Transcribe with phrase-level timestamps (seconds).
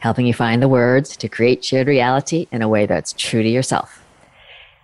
[0.00, 3.48] helping you find the words to create shared reality in a way that's true to
[3.48, 4.02] yourself.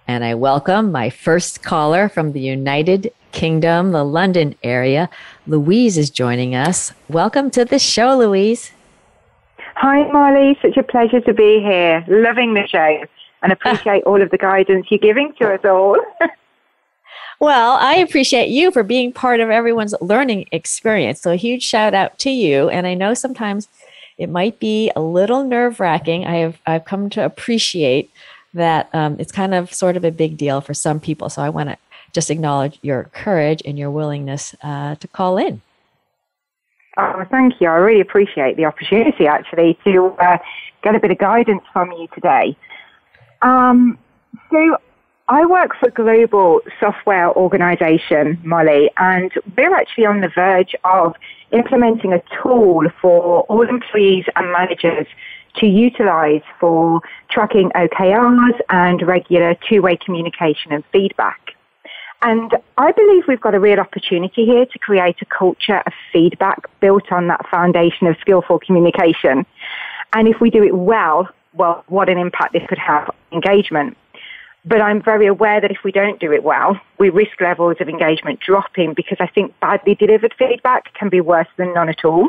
[0.07, 5.11] And I welcome my first caller from the United Kingdom, the London area.
[5.47, 6.93] Louise is joining us.
[7.09, 8.71] Welcome to the show, Louise.
[9.75, 10.57] Hi, Molly.
[10.63, 12.05] Such a pleasure to be here.
[12.09, 13.05] Loving the show
[13.43, 15.97] and appreciate all of the guidance you're giving to us all.
[17.39, 21.21] Well, I appreciate you for being part of everyone's learning experience.
[21.21, 22.71] So, a huge shout out to you.
[22.71, 23.69] And I know sometimes
[24.19, 26.27] it might be a little nerve wracking.
[26.27, 28.11] I have I've come to appreciate
[28.55, 31.29] that um, it's kind of sort of a big deal for some people.
[31.29, 31.77] So I want to
[32.13, 35.61] just acknowledge your courage and your willingness uh, to call in.
[36.97, 37.69] Oh, thank you.
[37.69, 40.39] I really appreciate the opportunity actually to uh,
[40.83, 42.57] get a bit of guidance from you today.
[43.43, 43.99] Um,
[44.51, 44.79] so
[45.29, 51.15] I work for a global software organization, Molly, and we're actually on the verge of
[51.53, 55.07] implementing a tool for all employees and managers
[55.57, 61.41] to utilize for tracking OKRs and regular two-way communication and feedback.
[62.23, 66.67] And I believe we've got a real opportunity here to create a culture of feedback
[66.81, 69.47] built on that foundation of skillful communication.
[70.13, 73.97] And if we do it well, well, what an impact this could have on engagement.
[74.67, 77.89] But I'm very aware that if we don't do it well, we risk levels of
[77.89, 82.29] engagement dropping because I think badly delivered feedback can be worse than none at all.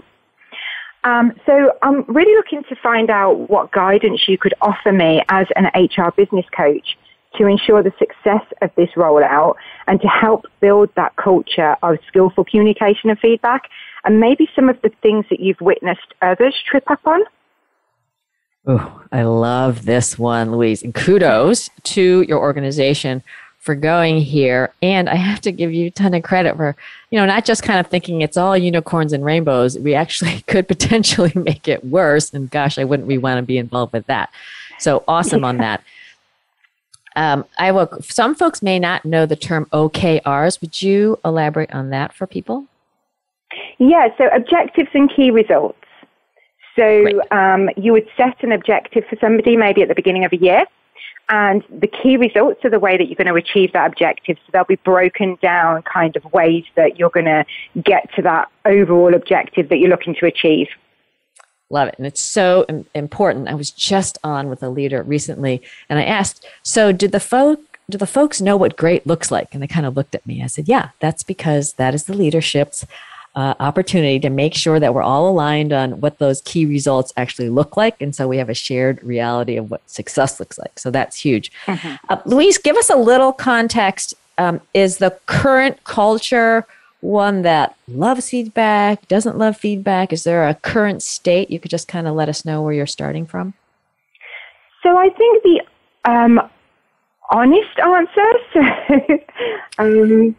[1.03, 5.47] Um, so I'm really looking to find out what guidance you could offer me as
[5.55, 6.97] an HR business coach
[7.37, 9.55] to ensure the success of this rollout
[9.87, 13.69] and to help build that culture of skillful communication and feedback
[14.03, 17.21] and maybe some of the things that you've witnessed others trip up on.
[18.67, 20.83] Oh, I love this one, Louise.
[20.83, 23.23] And kudos to your organization
[23.59, 24.73] for going here.
[24.81, 26.75] And I have to give you a ton of credit for,
[27.09, 29.79] you know, not just kind of thinking it's all unicorns and rainbows.
[29.79, 32.33] We actually could potentially make it worse.
[32.33, 34.29] And gosh, I wouldn't we want to be involved with that.
[34.79, 35.81] So awesome on that.
[37.15, 40.61] Um, I will, some folks may not know the term OKRs.
[40.61, 42.65] Would you elaborate on that for people?
[43.79, 45.79] Yeah, so objectives and key results.
[46.77, 50.37] So um, you would set an objective for somebody maybe at the beginning of a
[50.37, 50.63] year.
[51.29, 54.37] And the key results are the way that you're going to achieve that objective.
[54.45, 57.45] So they'll be broken down kind of ways that you're going to
[57.81, 60.69] get to that overall objective that you're looking to achieve.
[61.69, 61.95] Love it.
[61.97, 63.49] And it's so important.
[63.49, 67.59] I was just on with a leader recently and I asked, so did the folk
[67.89, 69.53] do the folks know what great looks like?
[69.53, 70.41] And they kind of looked at me.
[70.41, 72.85] I said, yeah, that's because that is the leadership's
[73.37, 77.49] uh, opportunity to make sure that we're all aligned on what those key results actually
[77.49, 77.95] look like.
[78.01, 80.79] And so we have a shared reality of what success looks like.
[80.79, 81.51] So that's huge.
[81.67, 81.95] Mm-hmm.
[82.09, 84.15] Uh, Louise, give us a little context.
[84.39, 86.65] Um, is the current culture
[87.01, 90.11] one that loves feedback, doesn't love feedback?
[90.11, 91.51] Is there a current state?
[91.51, 93.53] You could just kind of let us know where you're starting from.
[94.81, 95.61] So I think the
[96.09, 96.41] um,
[97.29, 99.23] honest answer.
[99.77, 100.35] um,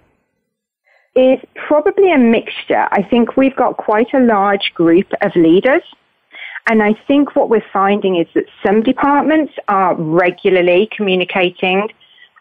[1.19, 2.87] is probably a mixture.
[2.93, 5.83] I think we've got quite a large group of leaders.
[6.71, 11.89] And I think what we're finding is that some departments are regularly communicating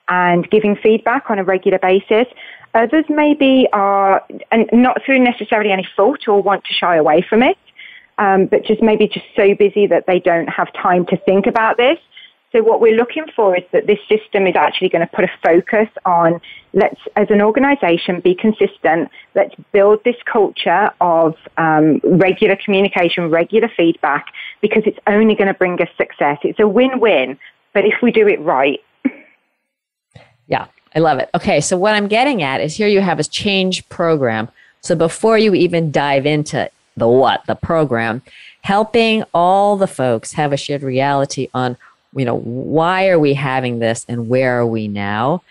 [0.10, 2.28] and giving feedback on a regular basis.
[2.76, 7.42] Others maybe are, and not through necessarily any fault or want to shy away from
[7.42, 7.58] it,
[8.18, 11.78] um, but just maybe just so busy that they don't have time to think about
[11.78, 11.98] this.
[12.54, 15.32] So what we're looking for is that this system is actually going to put a
[15.44, 16.40] focus on
[16.74, 19.10] let's, as an organization, be consistent.
[19.36, 24.28] Let's build this culture of um, regular communication, regular feedback,
[24.62, 26.38] because it's only going to bring us success.
[26.44, 27.38] It's a win-win,
[27.74, 28.80] but if we do it right.
[30.48, 31.30] Yeah, I love it.
[31.36, 34.48] Okay, so what I'm getting at is here you have a change program.
[34.80, 38.22] So before you even dive into the what, the program,
[38.62, 41.78] helping all the folks have a shared reality on
[42.16, 45.42] you know, why are we having this and where are we now?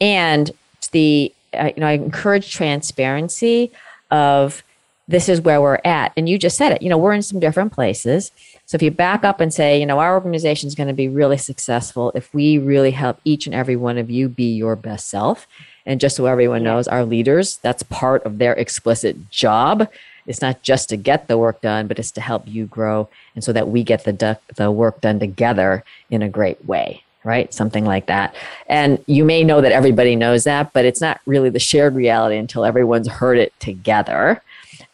[0.00, 0.50] And
[0.92, 3.70] the, uh, you know, I encourage transparency
[4.10, 4.62] of
[5.08, 6.12] this is where we're at.
[6.16, 8.32] And you just said it, you know, we're in some different places.
[8.66, 11.08] So if you back up and say, you know, our organization is going to be
[11.08, 15.08] really successful if we really help each and every one of you be your best
[15.08, 15.46] self.
[15.84, 19.88] And just so everyone knows, our leaders, that's part of their explicit job
[20.26, 23.44] it's not just to get the work done, but it's to help you grow and
[23.44, 27.02] so that we get the, du- the work done together in a great way.
[27.24, 27.52] right?
[27.52, 28.34] Something like that.
[28.68, 32.36] And you may know that everybody knows that, but it's not really the shared reality
[32.36, 34.40] until everyone's heard it together.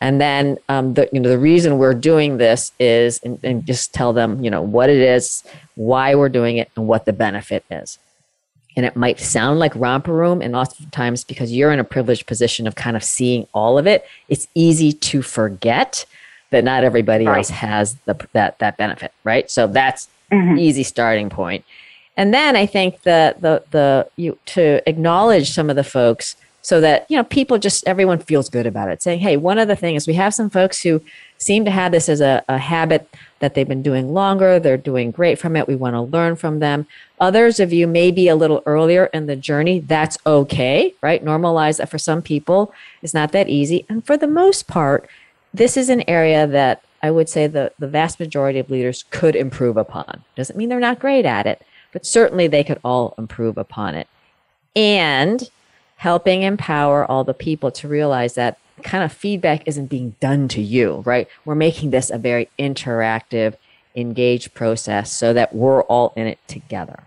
[0.01, 3.93] And then um, the you know the reason we're doing this is and, and just
[3.93, 5.45] tell them you know what it is,
[5.75, 7.99] why we're doing it, and what the benefit is.
[8.77, 12.67] And it might sound like romper room, and oftentimes because you're in a privileged position
[12.67, 16.07] of kind of seeing all of it, it's easy to forget
[16.51, 17.39] that not everybody right.
[17.39, 19.51] else has the, that that benefit, right?
[19.51, 20.59] So that's mm-hmm.
[20.59, 21.65] easy starting point.
[22.17, 26.81] And then I think the the the you to acknowledge some of the folks so
[26.81, 29.77] that you know people just everyone feels good about it saying hey one of the
[29.77, 31.03] things we have some folks who
[31.37, 33.09] seem to have this as a, a habit
[33.41, 36.61] that they've been doing longer they're doing great from it we want to learn from
[36.61, 36.87] them.
[37.21, 41.25] Others of you may be a little earlier in the journey that's okay right?
[41.25, 42.73] Normalize that for some people
[43.03, 45.09] it's not that easy and for the most part
[45.53, 49.37] this is an area that i would say the, the vast majority of leaders could
[49.37, 50.23] improve upon.
[50.37, 51.63] Doesn't mean they're not great at it
[51.93, 54.09] but certainly they could all improve upon it.
[54.75, 55.49] And
[56.03, 60.61] helping empower all the people to realize that kind of feedback isn't being done to
[60.61, 61.29] you, right?
[61.45, 63.55] We're making this a very interactive,
[63.95, 67.05] engaged process so that we're all in it together.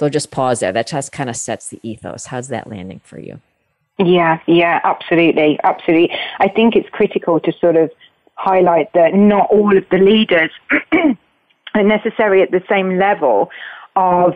[0.00, 0.72] So just pause there.
[0.72, 2.24] That just kind of sets the ethos.
[2.24, 3.38] How's that landing for you?
[3.98, 6.16] Yeah, yeah, absolutely, absolutely.
[6.38, 7.90] I think it's critical to sort of
[8.36, 10.50] highlight that not all of the leaders
[11.74, 13.50] are necessarily at the same level
[13.96, 14.34] of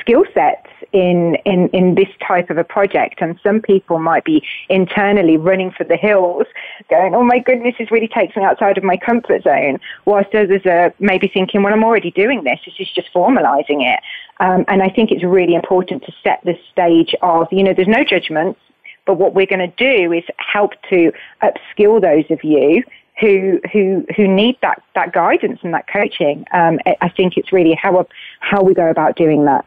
[0.00, 3.20] skill sets in, in, in this type of a project.
[3.20, 6.46] And some people might be internally running for the hills,
[6.88, 9.78] going, oh my goodness, this really takes me outside of my comfort zone.
[10.06, 12.58] Whilst others are maybe thinking, well, I'm already doing this.
[12.64, 14.00] This is just formalizing it.
[14.40, 17.88] Um, and I think it's really important to set the stage of, you know, there's
[17.88, 18.58] no judgments,
[19.04, 21.12] but what we're going to do is help to
[21.42, 22.82] upskill those of you
[23.22, 26.44] who who who need that that guidance and that coaching.
[26.52, 28.06] Um, I think it's really how
[28.40, 29.64] how we go about doing that.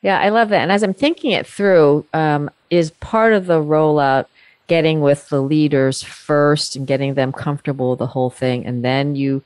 [0.00, 0.62] Yeah, I love that.
[0.62, 4.26] And as I'm thinking it through, um, is part of the rollout
[4.68, 9.16] getting with the leaders first and getting them comfortable with the whole thing, and then
[9.16, 9.42] you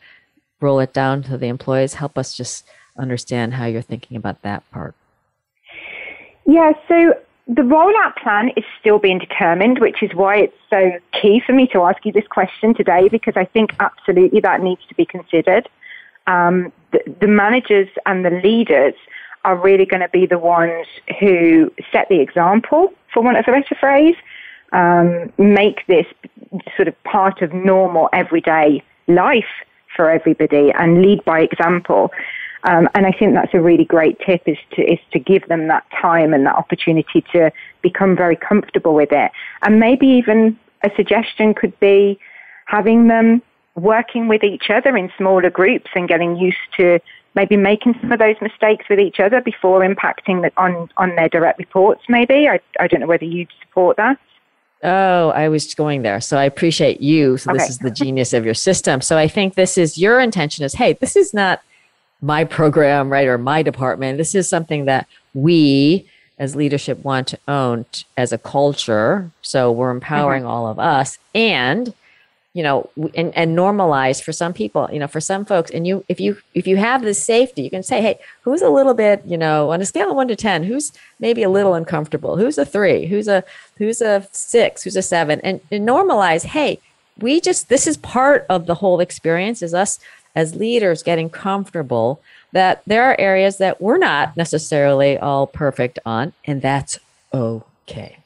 [0.61, 1.95] roll it down to the employees.
[1.95, 2.67] Help us just
[2.99, 4.95] understand how you're thinking about that part.
[6.47, 7.15] Yeah, so
[7.47, 11.69] the rollout plan is still being determined, which is why it's so key for me
[11.69, 15.69] to ask you this question today, because I think absolutely that needs to be considered.
[16.27, 18.95] Um, the, the managers and the leaders
[19.45, 20.87] are really going to be the ones
[21.21, 24.17] who set the example, for want of a better phrase,
[24.73, 26.07] um, make this
[26.77, 29.45] sort of part of normal everyday life
[29.95, 32.11] for everybody and lead by example.
[32.67, 35.69] Um, and I think that's a really great tip is to is to give them
[35.69, 39.31] that time and that opportunity to become very comfortable with it.
[39.63, 42.19] And maybe even a suggestion could be
[42.67, 43.41] having them
[43.77, 46.99] working with each other in smaller groups and getting used to
[47.37, 51.29] maybe making some of those mistakes with each other before impacting the, on on their
[51.29, 52.03] direct reports.
[52.09, 54.19] Maybe I I don't know whether you'd support that.
[54.83, 56.21] Oh, I was going there.
[56.21, 57.37] So I appreciate you.
[57.39, 57.59] So okay.
[57.59, 59.01] this is the genius of your system.
[59.01, 61.61] So I think this is your intention is, hey, this is not
[62.27, 64.19] my program, right, or my department.
[64.19, 66.09] This is something that we
[66.39, 69.31] as leadership want to own t- as a culture.
[69.43, 70.51] So we're empowering mm-hmm.
[70.51, 71.95] all of us and
[72.53, 76.03] you know and, and normalize for some people you know for some folks and you
[76.09, 79.23] if you if you have this safety you can say hey who's a little bit
[79.27, 80.91] you know on a scale of one to ten who's
[81.21, 83.45] maybe a little uncomfortable who's a three who's a
[83.77, 86.79] who's a six who's a seven and, and normalize hey
[87.19, 89.99] we just this is part of the whole experience is us
[90.37, 92.21] as leaders getting comfortable
[92.53, 97.01] that there are areas that we're not necessarily all perfect on and that's
[97.35, 98.19] okay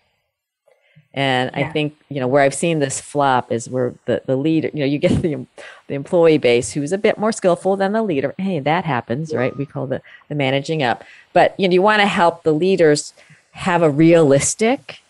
[1.12, 1.66] and yeah.
[1.66, 4.80] I think, you know, where I've seen this flop is where the, the leader, you
[4.80, 5.46] know, you get the,
[5.88, 8.34] the employee base who's a bit more skillful than the leader.
[8.38, 9.56] Hey, that happens, right?
[9.56, 11.04] We call the, the managing up.
[11.32, 13.12] But, you know, you want to help the leaders
[13.52, 15.00] have a realistic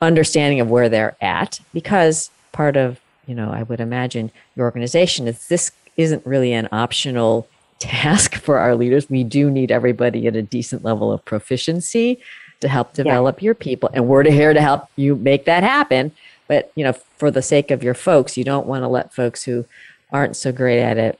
[0.00, 5.28] understanding of where they're at because part of, you know, I would imagine your organization
[5.28, 7.48] is this isn't really an optional
[7.78, 9.10] task for our leaders.
[9.10, 12.20] We do need everybody at a decent level of proficiency
[12.60, 13.46] to help develop yeah.
[13.46, 13.90] your people.
[13.92, 16.12] And we're here to help you make that happen.
[16.48, 19.44] But, you know, for the sake of your folks, you don't want to let folks
[19.44, 19.64] who
[20.10, 21.18] aren't so great at it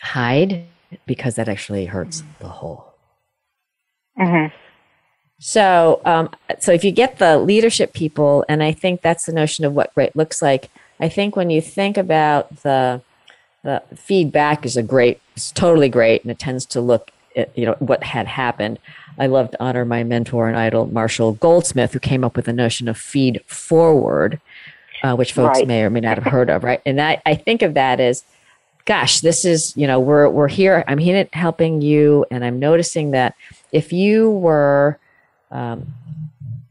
[0.00, 0.64] hide
[1.06, 2.44] because that actually hurts mm-hmm.
[2.44, 2.94] the whole.
[4.18, 4.54] Mm-hmm.
[5.38, 9.64] So, um, so if you get the leadership people, and I think that's the notion
[9.64, 10.70] of what great looks like.
[10.98, 13.00] I think when you think about the
[13.62, 17.64] the feedback is a great, it's totally great, and it tends to look at you
[17.66, 18.78] know what had happened.
[19.18, 22.52] I love to honor my mentor and idol, Marshall Goldsmith, who came up with the
[22.52, 24.40] notion of feed forward,
[25.02, 25.68] uh, which folks right.
[25.68, 26.80] may or may not have heard of, right?
[26.86, 28.24] And I, I think of that as
[28.84, 30.82] gosh, this is, you know, we're, we're here.
[30.88, 32.26] I'm here helping you.
[32.30, 33.34] And I'm noticing that
[33.72, 34.98] if you were
[35.50, 35.94] um,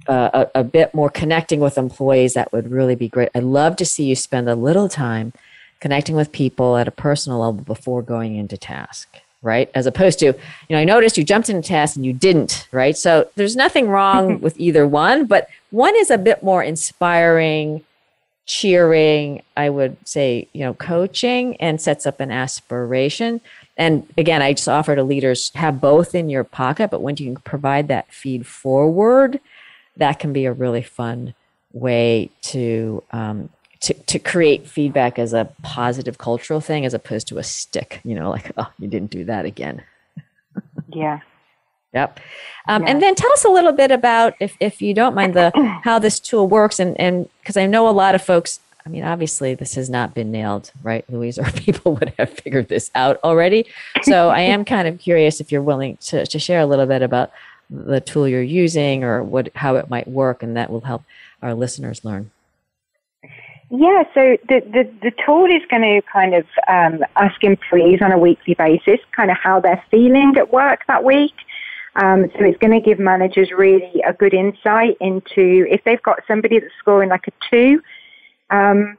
[0.08, 3.30] a, a bit more connecting with employees, that would really be great.
[3.36, 5.34] I'd love to see you spend a little time
[5.80, 9.70] connecting with people at a personal level before going into task right?
[9.74, 10.36] As opposed to, you
[10.70, 12.98] know, I noticed you jumped into task and you didn't, right?
[12.98, 17.84] So there's nothing wrong with either one, but one is a bit more inspiring,
[18.46, 23.42] cheering, I would say, you know, coaching and sets up an aspiration.
[23.78, 27.28] And again, I just offer to leaders have both in your pocket, but when you
[27.28, 29.40] can provide that feed forward,
[29.96, 31.34] that can be a really fun
[31.72, 33.50] way to um,
[33.82, 38.14] to, to create feedback as a positive cultural thing as opposed to a stick, you
[38.14, 39.84] know, like, oh, you didn't do that again.
[40.90, 41.20] yeah.
[41.94, 42.20] Yep.
[42.68, 42.90] Um, yeah.
[42.90, 45.52] And then tell us a little bit about, if, if you don't mind, the
[45.84, 46.80] how this tool works.
[46.80, 50.32] And because I know a lot of folks, I mean, obviously this has not been
[50.32, 53.66] nailed, right, Louise, or people would have figured this out already.
[54.04, 57.02] So I am kind of curious if you're willing to, to share a little bit
[57.02, 57.32] about
[57.70, 61.04] the tool you're using or what how it might work, and that will help
[61.42, 62.32] our listeners learn.
[63.72, 68.12] Yeah, so the, the, the tool is going to kind of um, ask employees on
[68.12, 71.36] a weekly basis kind of how they're feeling at work that week.
[71.96, 76.22] Um, so it's going to give managers really a good insight into if they've got
[76.28, 77.82] somebody that's scoring like a two
[78.50, 78.98] um,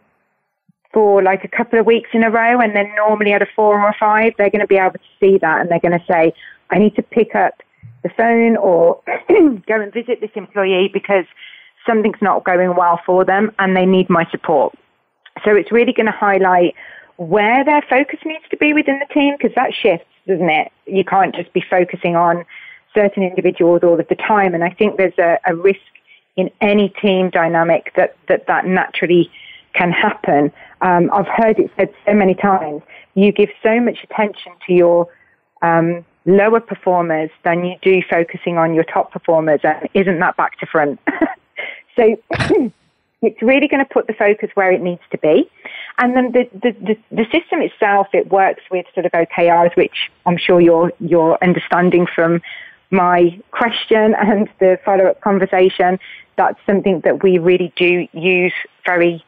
[0.92, 3.80] for like a couple of weeks in a row, and then normally at a four
[3.80, 6.04] or a five, they're going to be able to see that, and they're going to
[6.06, 6.32] say,
[6.70, 7.62] "I need to pick up
[8.02, 11.26] the phone or go and visit this employee because
[11.86, 14.74] something's not going well for them, and they need my support."
[15.44, 16.74] So it's really going to highlight
[17.16, 20.72] where their focus needs to be within the team because that shifts, doesn't it?
[20.86, 22.44] You can't just be focusing on
[22.94, 24.54] certain individuals all of the time.
[24.54, 25.80] And I think there's a, a risk
[26.36, 29.30] in any team dynamic that that, that naturally
[29.74, 30.52] can happen.
[30.80, 32.82] Um, I've heard it said so many times.
[33.14, 35.08] You give so much attention to your
[35.62, 40.58] um, lower performers than you do focusing on your top performers, and isn't that back
[40.60, 40.98] to front?
[41.96, 42.16] so
[43.22, 45.50] it's really going to put the focus where it needs to be.
[45.98, 50.10] And then the, the, the, the, system itself, it works with sort of OKRs, which
[50.24, 52.40] I'm sure you're, you're understanding from
[52.90, 55.98] my question and the follow-up conversation,
[56.36, 58.54] that's something that we really do use
[58.86, 59.24] very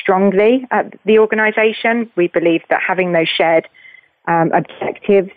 [0.00, 2.10] strongly at the organisation.
[2.16, 3.68] We believe that having those shared
[4.26, 5.30] um, objectives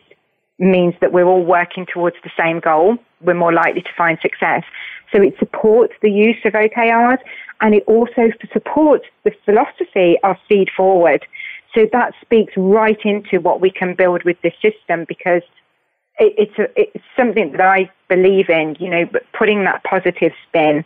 [0.58, 2.98] means that we're all working towards the same goal.
[3.22, 4.64] We're more likely to find success.
[5.12, 7.20] So it supports the use of OKRs
[7.62, 11.26] and it also supports the philosophy of feed forward.
[11.76, 15.44] So that speaks right into what we can build with this system because
[16.20, 20.84] it, it's, a, it's something that I believe in, you know, putting that positive spin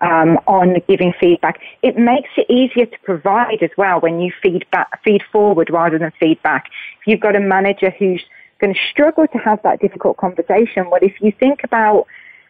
[0.00, 1.60] um, on giving feedback.
[1.82, 5.98] It makes it easier to provide as well when you feed back, feed forward rather
[5.98, 6.66] than feedback.
[7.00, 8.22] If you've got a manager who's
[8.60, 12.06] going to struggle to have that difficult conversation, well, if you think about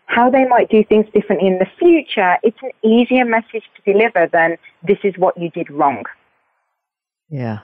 [0.06, 4.28] how they might do things differently in the future, it's an easier message to deliver
[4.32, 6.04] than this is what you did wrong.
[7.28, 7.60] Yeah.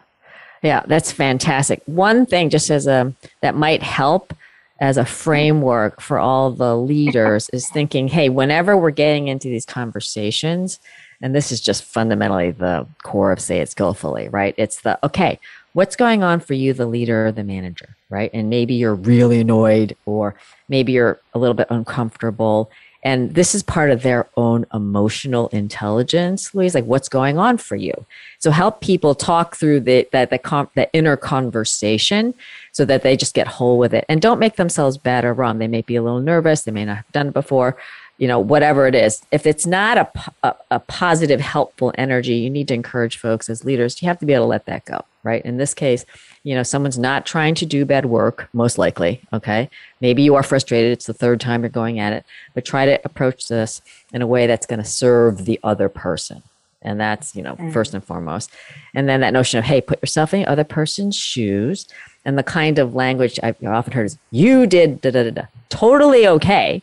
[0.62, 1.82] Yeah, that's fantastic.
[1.86, 4.32] One thing just as a that might help
[4.80, 9.64] as a framework for all the leaders is thinking, hey, whenever we're getting into these
[9.64, 10.80] conversations,
[11.20, 14.54] and this is just fundamentally the core of say it skillfully, right?
[14.58, 15.38] It's the okay,
[15.72, 18.30] what's going on for you, the leader, the manager, right?
[18.32, 20.34] And maybe you're really annoyed, or
[20.68, 22.70] maybe you're a little bit uncomfortable,
[23.04, 27.74] and this is part of their own emotional intelligence, Louise, like what's going on for
[27.74, 27.92] you.
[28.38, 32.32] So help people talk through the, that, the, com- the inner conversation
[32.70, 34.04] so that they just get whole with it.
[34.08, 35.58] And don't make themselves bad or wrong.
[35.58, 36.62] They may be a little nervous.
[36.62, 37.76] They may not have done it before,
[38.22, 39.20] you know, whatever it is.
[39.32, 40.08] If it's not a,
[40.44, 44.00] a, a positive, helpful energy, you need to encourage folks as leaders.
[44.00, 45.44] You have to be able to let that go, right?
[45.44, 46.06] In this case,
[46.44, 50.42] you know someone's not trying to do bad work most likely okay maybe you are
[50.42, 53.80] frustrated it's the third time you're going at it but try to approach this
[54.12, 56.42] in a way that's going to serve the other person
[56.82, 57.70] and that's you know mm-hmm.
[57.70, 58.50] first and foremost
[58.92, 61.86] and then that notion of hey put yourself in the other person's shoes
[62.24, 65.42] and the kind of language i've often heard is you did da da da da
[65.68, 66.82] totally okay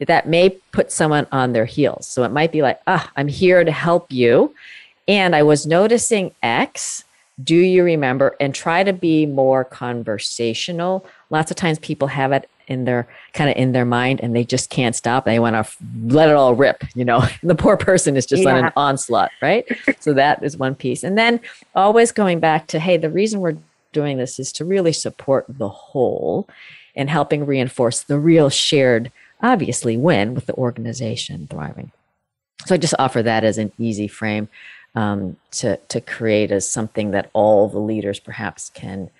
[0.00, 2.06] that may put someone on their heels.
[2.06, 4.54] So it might be like ah i'm here to help you.
[5.06, 7.04] And i was noticing x
[7.42, 8.36] do you remember?
[8.38, 11.04] And try to be more conversational.
[11.30, 14.44] Lots of times people have it in their kind of in their mind and they
[14.44, 15.24] just can't stop.
[15.24, 17.24] They want to let it all rip you know?
[17.42, 18.56] The poor person is just yeah.
[18.56, 19.66] on an onslaught right?
[20.00, 21.02] So that is one piece.
[21.02, 21.40] And then
[21.74, 23.56] always going back to hey the reason we're
[23.92, 26.48] doing this is to really support the whole
[26.96, 29.10] and helping reinforce the real shared
[29.44, 31.92] obviously win with the organization thriving
[32.66, 34.48] so i just offer that as an easy frame
[34.94, 39.10] um, to to create as something that all the leaders perhaps can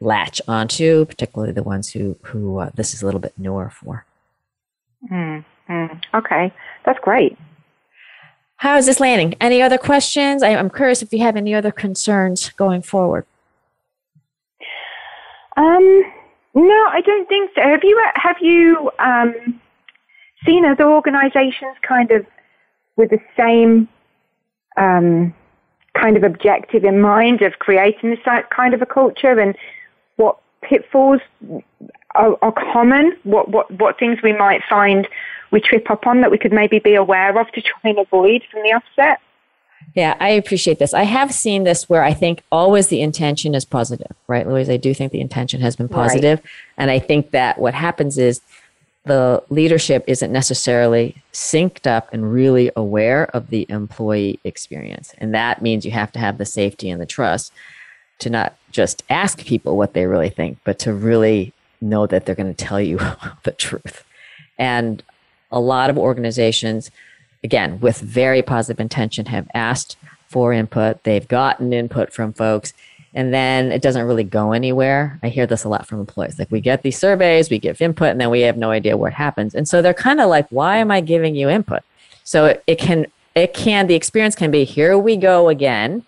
[0.00, 4.04] latch onto, particularly the ones who who uh, this is a little bit newer for.
[5.10, 6.52] Mm, mm, okay,
[6.84, 7.38] that's great.
[8.58, 9.34] How is this landing?
[9.40, 10.42] Any other questions?
[10.42, 13.26] I, am curious if you have any other concerns going forward.
[15.58, 16.04] Um,
[16.56, 17.60] no, I don't think so.
[17.60, 19.60] Have you have you um,
[20.44, 22.26] seen other organisations kind of
[22.96, 23.88] with the same
[24.76, 25.34] um,
[25.94, 28.18] kind of objective in mind of creating this
[28.50, 29.56] kind of a culture and
[30.16, 31.20] what pitfalls
[32.14, 35.06] are, are common, what, what, what things we might find
[35.52, 38.42] we trip up on that we could maybe be aware of to try and avoid
[38.50, 39.20] from the offset?
[39.94, 40.92] Yeah, I appreciate this.
[40.92, 44.68] I have seen this where I think always the intention is positive, right, Louise?
[44.68, 46.40] I do think the intention has been positive.
[46.40, 46.50] Right.
[46.76, 48.42] And I think that what happens is
[49.06, 55.14] the leadership isn't necessarily synced up and really aware of the employee experience.
[55.18, 57.52] And that means you have to have the safety and the trust
[58.18, 62.34] to not just ask people what they really think, but to really know that they're
[62.34, 62.98] going to tell you
[63.44, 64.04] the truth.
[64.58, 65.02] And
[65.52, 66.90] a lot of organizations,
[67.44, 69.96] again, with very positive intention, have asked
[70.28, 71.02] for input.
[71.04, 72.72] They've gotten input from folks,
[73.14, 75.18] and then it doesn't really go anywhere.
[75.22, 76.38] I hear this a lot from employees.
[76.38, 79.12] Like we get these surveys, we give input, and then we have no idea what
[79.12, 79.54] happens.
[79.54, 81.82] And so they're kind of like, why am I giving you input?
[82.24, 86.04] So it, it can, it can, the experience can be, here we go again.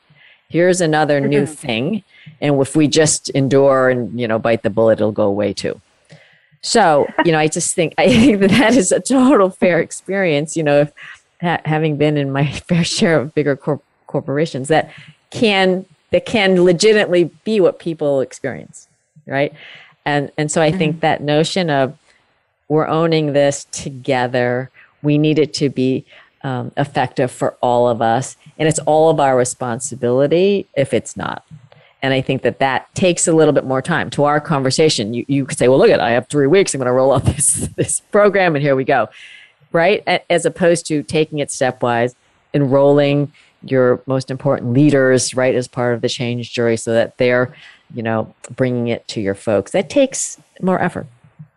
[0.48, 1.52] Here's another new mm-hmm.
[1.52, 2.04] thing.
[2.40, 5.80] And if we just endure and, you know, bite the bullet, it'll go away too.
[6.60, 10.56] So, you know, I just think I think that that is a total fair experience.
[10.56, 10.92] You know, if
[11.40, 14.90] ha- having been in my fair share of bigger cor- corporations, that
[15.30, 18.88] can that can legitimately be what people experience,
[19.26, 19.52] right?
[20.04, 21.00] And and so I think mm-hmm.
[21.00, 21.96] that notion of
[22.68, 24.70] we're owning this together.
[25.02, 26.04] We need it to be
[26.42, 31.44] um, effective for all of us, and it's all of our responsibility if it's not.
[32.00, 34.08] And I think that that takes a little bit more time.
[34.10, 36.72] To our conversation, you, you could say, well, look at, I have three weeks.
[36.72, 39.08] I'm going to roll out this, this program and here we go.
[39.72, 40.02] Right.
[40.30, 42.14] As opposed to taking it stepwise,
[42.54, 47.54] enrolling your most important leaders, right, as part of the change jury so that they're,
[47.92, 49.72] you know, bringing it to your folks.
[49.72, 51.06] That takes more effort.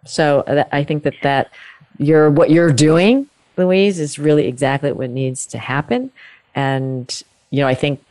[0.05, 1.51] So uh, I think that that
[1.99, 6.11] you're, what you're doing, Louise, is really exactly what needs to happen.
[6.55, 8.03] And, you know, I think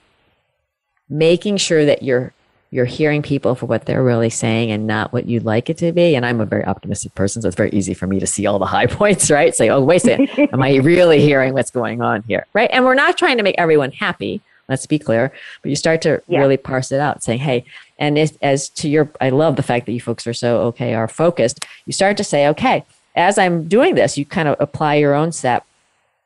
[1.08, 2.32] making sure that you're
[2.70, 5.90] you're hearing people for what they're really saying and not what you'd like it to
[5.92, 6.14] be.
[6.14, 8.58] And I'm a very optimistic person, so it's very easy for me to see all
[8.58, 9.54] the high points, right?
[9.54, 12.70] Say, oh, wait a second, am I really hearing what's going on here, right?
[12.72, 14.40] And we're not trying to make everyone happy.
[14.68, 16.38] Let's be clear, but you start to yeah.
[16.38, 17.64] really parse it out, saying, hey,
[17.98, 20.94] and as, as to your, I love the fact that you folks are so okay,
[20.94, 21.66] are focused.
[21.86, 22.84] You start to say, okay,
[23.16, 25.64] as I'm doing this, you kind of apply your own set.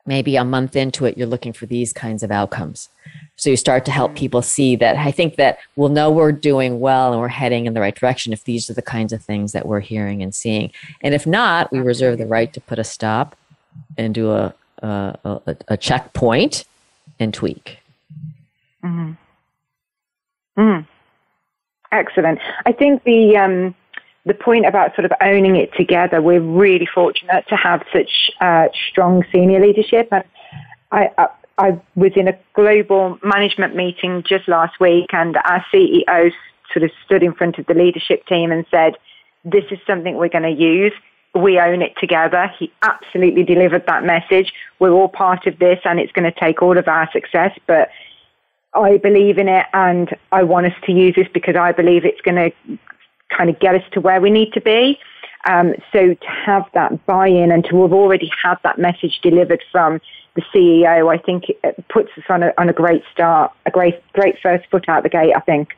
[0.05, 2.91] Maybe a month into it, you're looking for these kinds of outcomes
[3.37, 4.17] so you start to help mm.
[4.17, 7.75] people see that I think that we'll know we're doing well and we're heading in
[7.75, 10.71] the right direction if these are the kinds of things that we're hearing and seeing.
[11.01, 13.37] And if not, we reserve the right to put a stop
[13.97, 16.65] and do a, a, a, a checkpoint
[17.19, 17.79] and tweak.
[18.85, 19.13] Mm-hmm.
[20.59, 20.87] Mm.
[21.91, 22.39] Excellent.
[22.67, 23.75] I think the um,
[24.27, 28.69] the point about sort of owning it together, we're really fortunate to have such uh,
[28.91, 30.25] strong senior leadership, and
[30.91, 36.33] I, I I was in a global management meeting just last week, and our CEO
[36.73, 38.95] sort of stood in front of the leadership team and said,
[39.45, 40.93] This is something we're going to use.
[41.35, 42.51] We own it together.
[42.59, 44.53] He absolutely delivered that message.
[44.79, 47.57] We're all part of this, and it's going to take all of our success.
[47.67, 47.89] But
[48.75, 52.21] I believe in it, and I want us to use this because I believe it's
[52.21, 52.79] going to
[53.37, 54.99] kind of get us to where we need to be.
[55.47, 60.01] Um, so to have that buy-in and to have already had that message delivered from
[60.35, 64.03] the CEO, I think it puts us on a, on a great start, a great,
[64.13, 65.77] great first foot out the gate, I think.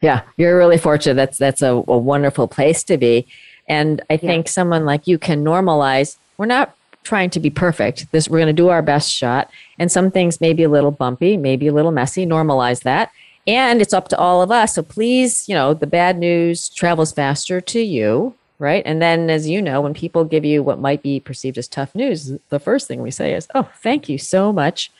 [0.00, 1.14] Yeah, you're really fortunate.
[1.14, 3.26] That's, that's a, a wonderful place to be.
[3.68, 4.50] And I think yeah.
[4.50, 8.10] someone like you can normalize, we're not trying to be perfect.
[8.10, 9.50] This, we're going to do our best shot.
[9.78, 13.12] And some things may be a little bumpy, maybe a little messy, normalize that.
[13.46, 14.74] And it's up to all of us.
[14.74, 18.84] So please, you know, the bad news travels faster to you right?
[18.86, 21.96] And then, as you know, when people give you what might be perceived as tough
[21.96, 24.90] news, the first thing we say is, Oh, thank you so much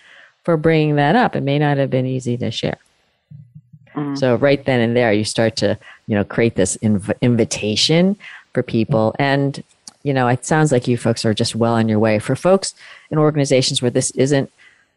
[0.43, 1.37] for bringing that up.
[1.37, 2.79] It may not have been easy to share.
[3.95, 4.19] Mm.
[4.19, 8.17] So, right then and there, you start to, you know, create this inv- invitation
[8.53, 9.15] for people.
[9.21, 9.63] And,
[10.03, 12.19] you know, it sounds like you folks are just well on your way.
[12.19, 12.75] For folks
[13.13, 14.51] in organizations where this isn't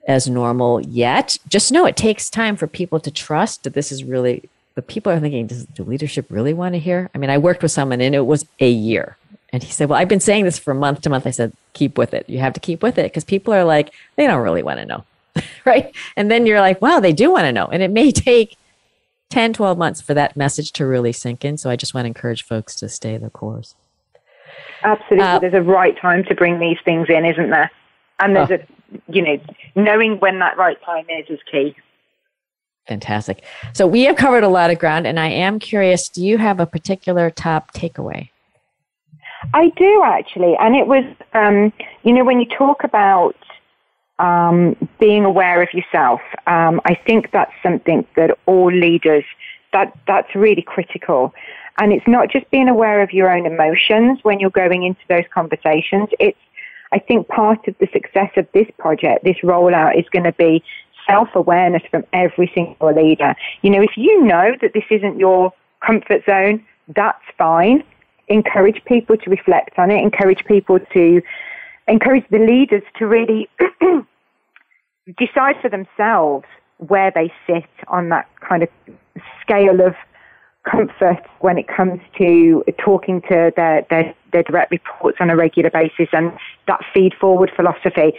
[0.08, 4.04] as normal yet, just know it takes time for people to trust that this is
[4.04, 7.10] really but people are thinking, does do leadership really want to hear?
[7.16, 9.18] I mean, I worked with someone and it was a year.
[9.52, 11.26] And he said, Well, I've been saying this for month to month.
[11.26, 12.30] I said, Keep with it.
[12.30, 14.86] You have to keep with it because people are like, they don't really want to
[14.86, 15.06] know.
[15.66, 15.94] right?
[16.16, 17.66] And then you're like, wow, they do want to know.
[17.66, 18.58] And it may take
[19.30, 21.58] 10, 12 months for that message to really sink in.
[21.58, 23.76] So I just want to encourage folks to stay the course.
[24.84, 25.26] Absolutely.
[25.26, 27.72] Uh, there's a right time to bring these things in, isn't there?
[28.20, 29.38] And there's uh, a, you know,
[29.76, 31.76] knowing when that right time is is key.
[32.88, 33.44] Fantastic.
[33.74, 36.60] So we have covered a lot of ground, and I am curious do you have
[36.60, 38.30] a particular top takeaway?
[39.54, 40.56] I do actually.
[40.60, 43.36] And it was, um, you know, when you talk about
[44.20, 49.24] um, being aware of yourself, um, I think that's something that all leaders,
[49.74, 51.34] that, that's really critical.
[51.78, 55.26] And it's not just being aware of your own emotions when you're going into those
[55.34, 56.10] conversations.
[56.20, 56.38] It's,
[56.92, 60.64] I think part of the success of this project, this rollout is going to be
[61.08, 63.36] self-awareness from every single leader.
[63.62, 65.54] You know, if you know that this isn't your
[65.86, 66.66] comfort zone,
[66.96, 67.84] that's fine.
[68.28, 70.02] Encourage people to reflect on it.
[70.02, 71.22] Encourage people to,
[71.88, 73.50] encourage the leaders to really
[75.18, 76.46] decide for themselves
[76.78, 78.70] where they sit on that kind of
[79.42, 79.96] scale of
[80.70, 85.70] comfort when it comes to talking to their, their, their direct reports on a regular
[85.70, 86.34] basis and
[86.68, 88.14] that feed forward philosophy.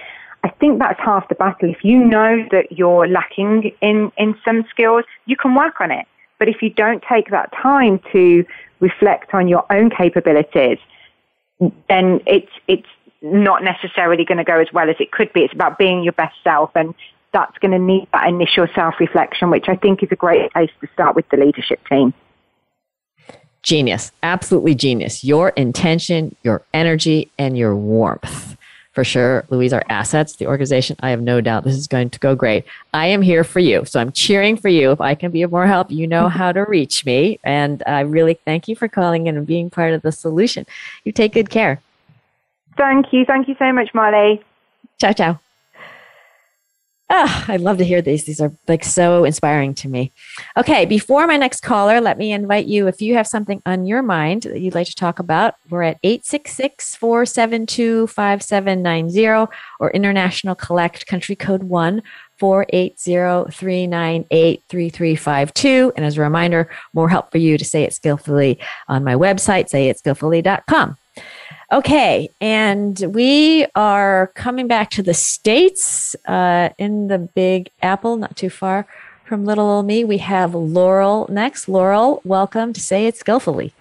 [0.47, 1.69] I think that's half the battle.
[1.69, 6.07] If you know that you're lacking in, in some skills, you can work on it.
[6.39, 8.45] But if you don't take that time to
[8.79, 10.79] reflect on your own capabilities,
[11.89, 12.87] then it's, it's
[13.23, 15.41] not necessarily going to go as well as it could be.
[15.41, 16.95] It's about being your best self and
[17.33, 20.87] that's going to need that initial self-reflection, which I think is a great place to
[20.93, 22.15] start with the leadership team.
[23.65, 25.25] Genius, absolutely genius.
[25.25, 28.57] Your intention, your energy, and your warmth
[28.97, 30.37] for sure, Louise, are assets.
[30.37, 32.65] The organization, I have no doubt this is going to go great.
[32.95, 33.85] I am here for you.
[33.85, 34.91] So I'm cheering for you.
[34.91, 37.39] If I can be of more help, you know how to reach me.
[37.45, 40.67] And I really thank you for calling in and being part of the solution.
[41.05, 41.83] You take good care.
[42.79, 43.27] Thank you.
[43.27, 44.43] Thank you so much, Molly.
[44.99, 45.46] Ciao, ciao.
[47.09, 48.25] Ah, oh, I love to hear these.
[48.25, 50.12] These are like so inspiring to me.
[50.57, 54.03] Okay, before my next caller, let me invite you if you have something on your
[54.03, 55.55] mind that you'd like to talk about.
[55.71, 62.03] We're at 866 472 5790 or International Collect Country Code 1
[62.38, 65.92] 480 398 3352.
[65.95, 69.71] And as a reminder, more help for you to say it skillfully on my website,
[69.71, 70.97] sayitskillfully.com.
[71.73, 78.37] Okay, and we are coming back to the States uh, in the Big Apple, not
[78.37, 78.87] too far
[79.25, 80.05] from little old me.
[80.05, 81.69] We have Laurel next.
[81.69, 83.73] Laurel, welcome to Say It Skillfully.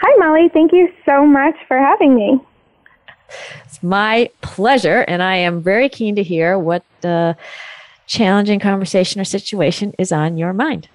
[0.00, 0.48] Hi, Molly.
[0.48, 2.40] Thank you so much for having me.
[3.64, 7.34] It's my pleasure, and I am very keen to hear what uh,
[8.08, 10.88] challenging conversation or situation is on your mind.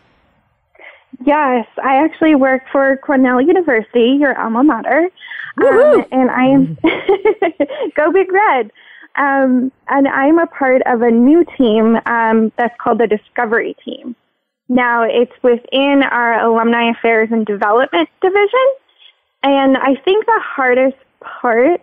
[1.25, 5.09] Yes, I actually work for Cornell University, your alma mater,
[5.57, 6.77] um, and I am
[7.95, 8.71] go Big Red.
[9.15, 14.15] Um, and I'm a part of a new team um, that's called the Discovery Team.
[14.69, 18.67] Now, it's within our Alumni Affairs and Development Division.
[19.43, 21.81] And I think the hardest part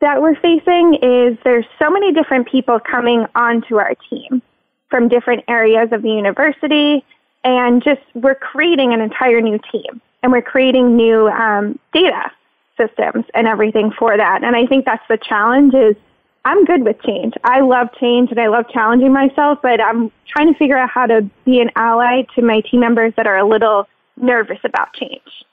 [0.00, 4.42] that we're facing is there's so many different people coming onto our team
[4.90, 7.04] from different areas of the university,
[7.44, 12.30] and just we're creating an entire new team and we're creating new um, data
[12.76, 14.42] systems and everything for that.
[14.42, 15.96] And I think that's the challenge is
[16.44, 17.34] I'm good with change.
[17.44, 21.06] I love change and I love challenging myself, but I'm trying to figure out how
[21.06, 25.44] to be an ally to my team members that are a little nervous about change.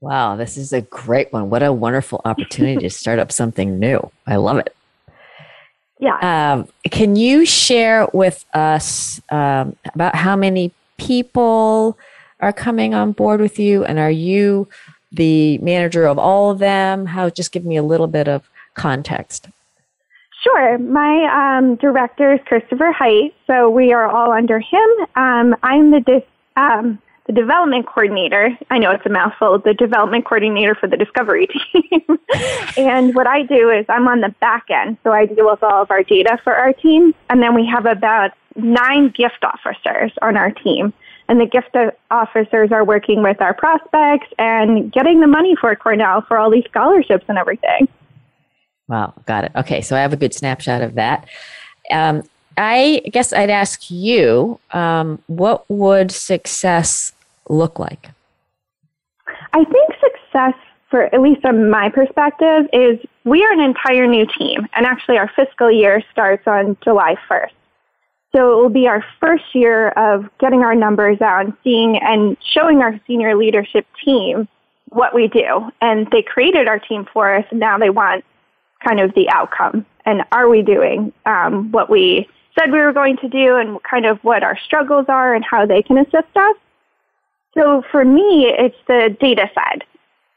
[0.00, 1.48] Wow, this is a great one.
[1.48, 4.10] What a wonderful opportunity to start up something new.
[4.26, 4.76] I love it.
[5.98, 6.18] Yeah.
[6.52, 11.96] Um, can you share with us um, about how many people
[12.40, 13.84] are coming on board with you?
[13.84, 14.68] And are you
[15.12, 17.06] the manager of all of them?
[17.06, 19.48] How, just give me a little bit of context.
[20.42, 20.78] Sure.
[20.78, 24.88] My um, director is Christopher Height, so we are all under him.
[25.16, 26.22] Um, I'm the dis-
[26.56, 28.56] um, the development coordinator.
[28.70, 29.58] I know it's a mouthful.
[29.58, 32.18] The development coordinator for the discovery team.
[32.76, 35.82] and what I do is I'm on the back end, so I deal with all
[35.82, 40.36] of our data for our team, and then we have about nine gift officers on
[40.36, 40.92] our team.
[41.28, 41.76] And the gift
[42.10, 46.64] officers are working with our prospects and getting the money for Cornell for all these
[46.68, 47.88] scholarships and everything.
[48.88, 49.52] Wow, got it.
[49.56, 51.28] Okay, so I have a good snapshot of that.
[51.90, 52.22] Um,
[52.56, 57.12] I guess I'd ask you, um, what would success
[57.48, 58.10] look like?
[59.52, 60.54] I think success,
[60.90, 65.18] for at least from my perspective, is we are an entire new team, and actually
[65.18, 67.50] our fiscal year starts on July 1st.
[68.36, 72.36] So it will be our first year of getting our numbers out and seeing and
[72.52, 74.46] showing our senior leadership team
[74.90, 75.70] what we do.
[75.80, 78.24] And they created our team for us, and now they want
[78.84, 83.16] kind of the outcome and are we doing um, what we said we were going
[83.18, 86.56] to do and kind of what our struggles are and how they can assist us.
[87.54, 89.84] So for me, it's the data side.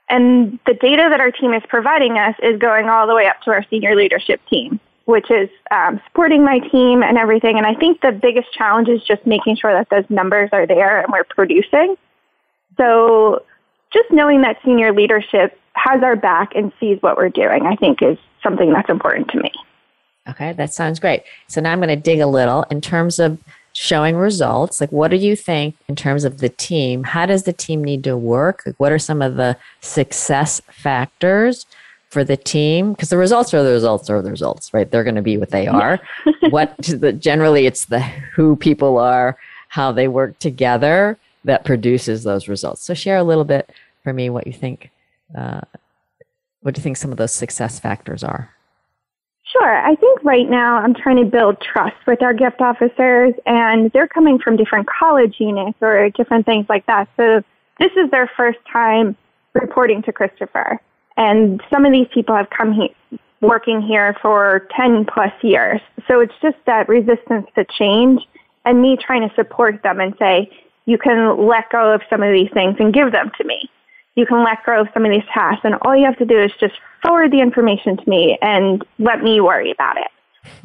[0.10, 3.42] And the data that our team is providing us is going all the way up
[3.44, 4.80] to our senior leadership team,
[5.10, 7.58] which is um, supporting my team and everything.
[7.58, 11.02] And I think the biggest challenge is just making sure that those numbers are there
[11.02, 11.96] and we're producing.
[12.78, 13.44] So
[13.92, 18.04] just knowing that senior leadership has our back and sees what we're doing, I think
[18.04, 19.52] is something that's important to me.
[20.30, 21.24] Okay, that sounds great.
[21.48, 23.40] So now I'm going to dig a little in terms of
[23.74, 24.80] showing results.
[24.80, 27.04] Like, what do you think in terms of the team?
[27.04, 28.62] How does the team need to work?
[28.64, 31.66] Like, what are some of the success factors
[32.10, 32.94] for the team?
[32.94, 34.90] Because the results are the results are the results, right?
[34.90, 36.00] They're going to be what they are.
[36.50, 39.38] what the, generally it's the who people are,
[39.70, 42.84] how they work together that produces those results.
[42.84, 43.72] So share a little bit
[44.04, 44.90] for me what you think.
[45.38, 45.62] Uh,
[46.62, 48.54] what do you think some of those success factors are?
[49.52, 49.78] Sure.
[49.78, 54.08] I think right now I'm trying to build trust with our gift officers, and they're
[54.08, 57.08] coming from different college units or different things like that.
[57.18, 57.42] So
[57.80, 59.16] this is their first time
[59.54, 60.80] reporting to Christopher.
[61.20, 62.90] And some of these people have come here
[63.42, 65.80] working here for 10 plus years.
[66.08, 68.22] So it's just that resistance to change
[68.66, 70.50] and me trying to support them and say,
[70.86, 73.70] you can let go of some of these things and give them to me
[74.20, 76.38] you can let go of some of these tasks and all you have to do
[76.38, 80.12] is just forward the information to me and let me worry about it.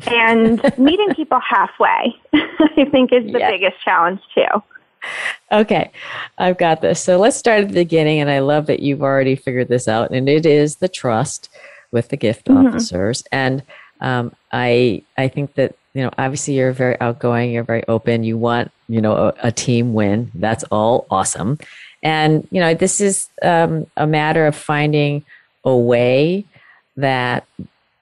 [0.09, 4.63] And meeting people halfway, I think, is the biggest challenge too.
[5.53, 5.91] Okay,
[6.39, 7.01] I've got this.
[7.01, 8.21] So let's start at the beginning.
[8.21, 10.11] And I love that you've already figured this out.
[10.11, 11.49] And it is the trust
[11.93, 12.67] with the gift mm-hmm.
[12.67, 13.25] officers.
[13.31, 13.63] And
[14.01, 18.25] um, I, I think that you know, obviously you're very outgoing, you're very open.
[18.25, 20.31] You want, you know, a, a team win.
[20.35, 21.59] That's all awesome.
[22.03, 25.25] And, you know, this is um, a matter of finding
[25.65, 26.45] a way
[26.97, 27.47] that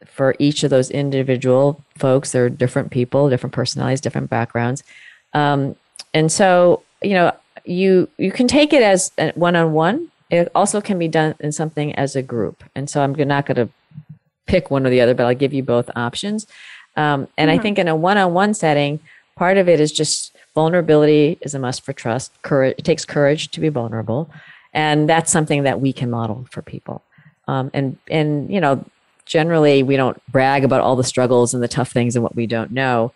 [0.06, 4.82] for each of those individual folks, they're different people, different personalities, different backgrounds.
[5.34, 5.76] Um,
[6.14, 7.32] and so, you know,
[7.64, 10.10] you you can take it as one on one.
[10.30, 12.64] It also can be done in something as a group.
[12.74, 13.68] And so I'm not going to
[14.46, 16.46] pick one or the other, but I'll give you both options.
[16.96, 17.60] Um, and mm-hmm.
[17.60, 19.00] I think in a one on one setting,
[19.36, 22.30] part of it is just Vulnerability is a must for trust.
[22.42, 24.30] Courage, it takes courage to be vulnerable.
[24.74, 27.02] And that's something that we can model for people.
[27.48, 28.84] Um, and, and, you know,
[29.24, 32.46] generally we don't brag about all the struggles and the tough things and what we
[32.46, 33.12] don't know.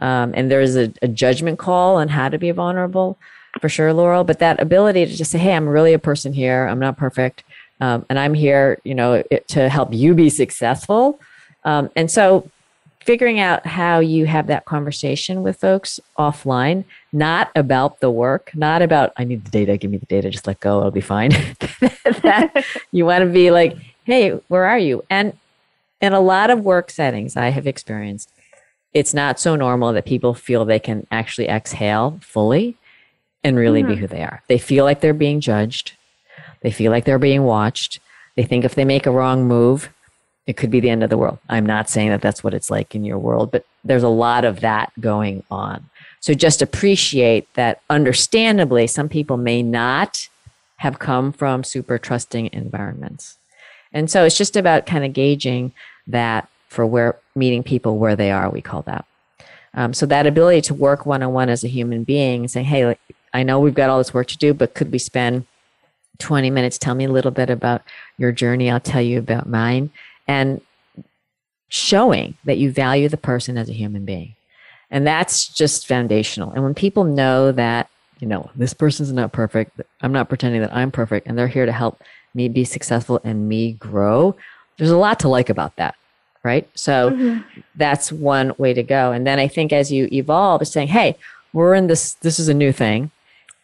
[0.00, 3.18] Um, and there's a, a judgment call on how to be vulnerable
[3.60, 4.24] for sure, Laurel.
[4.24, 6.66] But that ability to just say, hey, I'm really a person here.
[6.66, 7.44] I'm not perfect.
[7.80, 11.18] Um, and I'm here, you know, it, to help you be successful.
[11.64, 12.50] Um, and so
[13.00, 18.82] figuring out how you have that conversation with folks offline, not about the work, not
[18.82, 21.30] about, I need the data, give me the data, just let go, I'll be fine.
[22.22, 25.02] that you want to be like, hey, where are you?
[25.08, 25.36] And
[26.00, 28.30] in a lot of work settings I have experienced,
[28.92, 32.76] it's not so normal that people feel they can actually exhale fully
[33.44, 33.94] and really mm-hmm.
[33.94, 34.42] be who they are.
[34.48, 35.92] They feel like they're being judged.
[36.60, 38.00] They feel like they're being watched.
[38.36, 39.90] They think if they make a wrong move,
[40.46, 41.38] it could be the end of the world.
[41.48, 44.44] I'm not saying that that's what it's like in your world, but there's a lot
[44.44, 45.88] of that going on.
[46.20, 50.28] So just appreciate that understandably, some people may not
[50.76, 53.38] have come from super trusting environments.
[53.92, 55.72] And so it's just about kind of gauging
[56.06, 59.04] that for where meeting people where they are, we call that.
[59.74, 62.66] Um, so that ability to work one on one as a human being and saying,
[62.66, 63.00] hey, like,
[63.34, 65.46] I know we've got all this work to do, but could we spend
[66.18, 66.78] 20 minutes?
[66.78, 67.82] Tell me a little bit about
[68.18, 68.70] your journey.
[68.70, 69.90] I'll tell you about mine
[70.26, 70.60] and
[71.68, 74.34] showing that you value the person as a human being.
[74.90, 76.50] And that's just foundational.
[76.50, 80.74] And when people know that, you know, this person's not perfect, I'm not pretending that
[80.74, 82.02] I'm perfect, and they're here to help
[82.34, 84.36] me be successful and me grow,
[84.76, 85.94] there's a lot to like about that.
[86.42, 86.68] Right.
[86.74, 87.60] So mm-hmm.
[87.74, 89.12] that's one way to go.
[89.12, 91.16] And then I think as you evolve, is saying, hey,
[91.52, 93.10] we're in this, this is a new thing.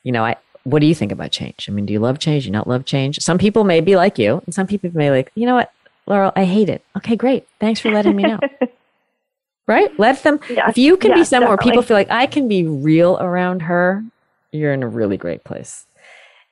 [0.03, 1.69] You know, I, what do you think about change?
[1.69, 2.43] I mean, do you love change?
[2.43, 3.19] Do you not love change?
[3.21, 5.73] Some people may be like you, and some people may like, you know what?
[6.07, 6.85] Laurel, I hate it.
[6.97, 7.47] Okay, great.
[7.61, 8.39] Thanks for letting me know.
[9.67, 9.97] right?
[9.99, 10.69] Let them, yeah.
[10.69, 13.63] if you can yeah, be somewhere where people feel like I can be real around
[13.63, 14.05] her,
[14.53, 15.87] you're in a really great place.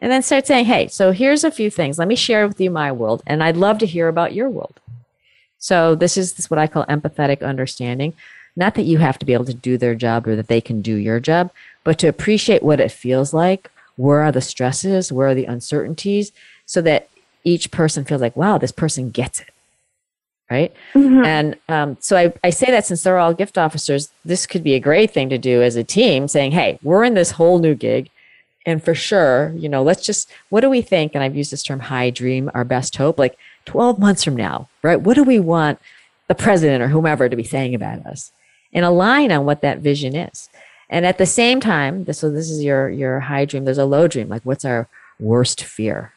[0.01, 1.99] And then start saying, hey, so here's a few things.
[1.99, 4.81] Let me share with you my world, and I'd love to hear about your world.
[5.65, 8.13] So this is, this is what I call empathetic understanding.
[8.55, 10.83] Not that you have to be able to do their job or that they can
[10.83, 11.51] do your job,
[11.85, 13.71] but to appreciate what it feels like.
[13.97, 15.11] Where are the stresses?
[15.11, 16.33] Where are the uncertainties?
[16.67, 17.09] So that
[17.45, 19.49] each person feels like, wow, this person gets it.
[20.51, 20.75] Right.
[20.93, 21.25] Mm-hmm.
[21.25, 24.75] And um, so I, I say that since they're all gift officers, this could be
[24.75, 27.75] a great thing to do as a team saying, hey, we're in this whole new
[27.75, 28.11] gig.
[28.67, 31.15] And for sure, you know, let's just, what do we think?
[31.15, 33.19] And I've used this term high dream, our best hope.
[33.19, 35.01] Like, 12 months from now, right?
[35.01, 35.79] What do we want
[36.29, 38.33] the president or whomever to be saying about us?
[38.73, 40.49] And align on what that vision is.
[40.91, 43.85] And at the same time, this, so this is your, your high dream, there's a
[43.85, 44.29] low dream.
[44.29, 46.13] Like, what's our worst fear?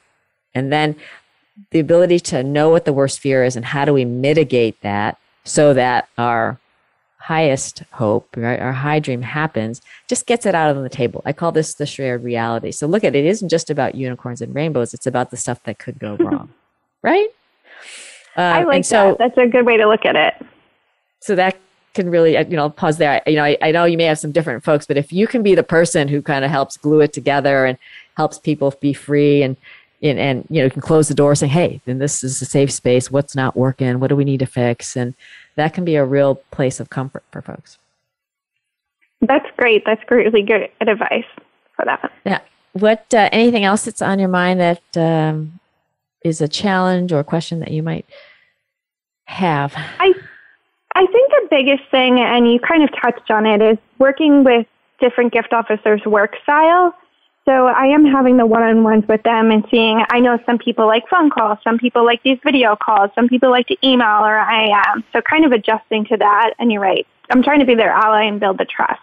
[0.56, 0.96] And then
[1.72, 5.18] the ability to know what the worst fear is and how do we mitigate that
[5.44, 6.60] so that our
[7.20, 11.22] highest hope, right, our high dream happens, just gets it out on the table.
[11.26, 12.72] I call this the shared reality.
[12.72, 15.62] So look at it, it isn't just about unicorns and rainbows, it's about the stuff
[15.64, 16.54] that could go wrong,
[17.08, 17.28] right?
[18.38, 19.18] Uh, I like so, that.
[19.18, 20.34] That's a good way to look at it.
[21.22, 21.58] So that
[21.94, 23.22] can really, uh, you know, pause there.
[23.26, 25.42] You know, I, I know you may have some different folks, but if you can
[25.42, 27.78] be the person who kind of helps glue it together and
[28.16, 29.58] helps people be free and
[30.04, 32.46] and, and you know you can close the door saying hey then this is a
[32.46, 35.16] safe space what's not working what do we need to fix and
[35.56, 37.80] that can be a real place of comfort for folks
[39.22, 41.26] that's great that's really good advice
[41.76, 42.42] for that yeah
[42.74, 45.60] what uh, anything else that's on your mind that um,
[46.24, 48.06] is a challenge or a question that you might
[49.26, 50.14] have i
[50.96, 54.66] i think the biggest thing and you kind of touched on it is working with
[55.00, 56.94] different gift officers work style
[57.48, 61.08] so I am having the one-on-ones with them and seeing, I know some people like
[61.08, 64.68] phone calls, some people like these video calls, some people like to email or I
[64.86, 65.02] am.
[65.14, 66.56] So kind of adjusting to that.
[66.60, 67.08] And you're right.
[67.30, 69.00] I'm trying to be their ally and build the trust.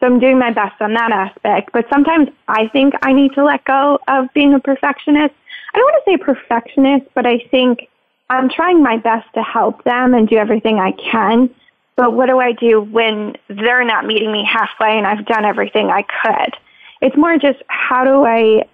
[0.00, 1.70] So I'm doing my best on that aspect.
[1.72, 5.34] But sometimes I think I need to let go of being a perfectionist.
[5.78, 7.88] I don't want to say perfectionist, but I think
[8.30, 11.50] I'm trying my best to help them and do everything I can.
[11.94, 15.88] But what do I do when they're not meeting me halfway and I've done everything
[15.88, 16.54] I could?
[17.00, 18.66] It's more just how do I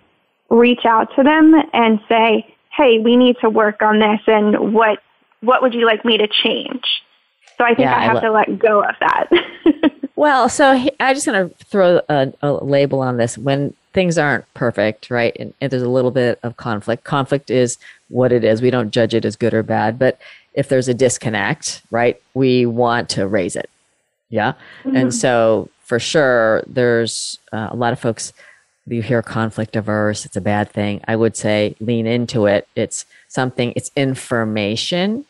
[0.49, 5.01] reach out to them and say, hey, we need to work on this and what
[5.41, 6.85] what would you like me to change?
[7.59, 9.29] So I think yeah, I have I lo- to let go of that.
[10.17, 13.37] well, so I'm just going to throw a, a, label on this.
[13.37, 17.79] When things aren't perfect, right, and, and, there's a little bit of conflict, conflict is
[18.09, 18.61] what it is.
[18.61, 19.99] We don't judge it as good or bad.
[19.99, 20.19] But
[20.53, 23.71] if there's a disconnect, right, we want to raise it.
[24.29, 24.55] Yeah.
[24.85, 24.97] Mm-hmm.
[24.97, 28.33] And so for sure, there's uh, a lot of folks,
[28.87, 31.01] you hear conflict averse, it's a bad thing.
[31.07, 32.69] I would say lean into it.
[32.75, 35.25] It's something, it's information.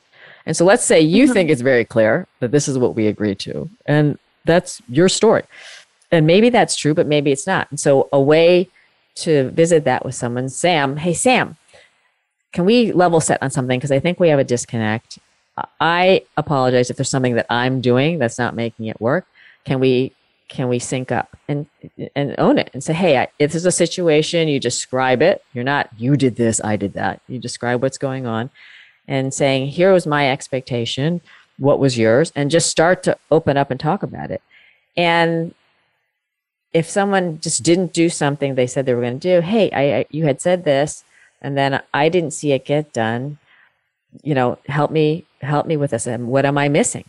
[0.46, 1.32] And so let's say you mm-hmm.
[1.32, 5.42] think it's very clear that this is what we agreed to, and that's your story.
[6.14, 7.68] And maybe that's true, but maybe it's not.
[7.70, 8.68] And so a way
[9.16, 11.56] to visit that with someone, Sam, hey, Sam,
[12.52, 13.78] can we level set on something?
[13.78, 15.18] Because I think we have a disconnect.
[15.80, 19.26] I apologize if there's something that I'm doing that's not making it work.
[19.64, 20.12] Can we
[20.48, 21.66] can we sync up and
[22.14, 25.42] and own it and say, hey, I, if there's a situation, you describe it.
[25.52, 27.20] You're not you did this, I did that.
[27.28, 28.50] You describe what's going on,
[29.08, 31.20] and saying, here was my expectation.
[31.58, 32.32] What was yours?
[32.34, 34.42] And just start to open up and talk about it.
[34.96, 35.54] And
[36.74, 39.98] if someone just didn't do something they said they were going to do, hey, I,
[40.00, 41.04] I you had said this,
[41.40, 43.38] and then I didn't see it get done.
[44.22, 46.06] You know, help me help me with this.
[46.06, 47.04] And what am I missing?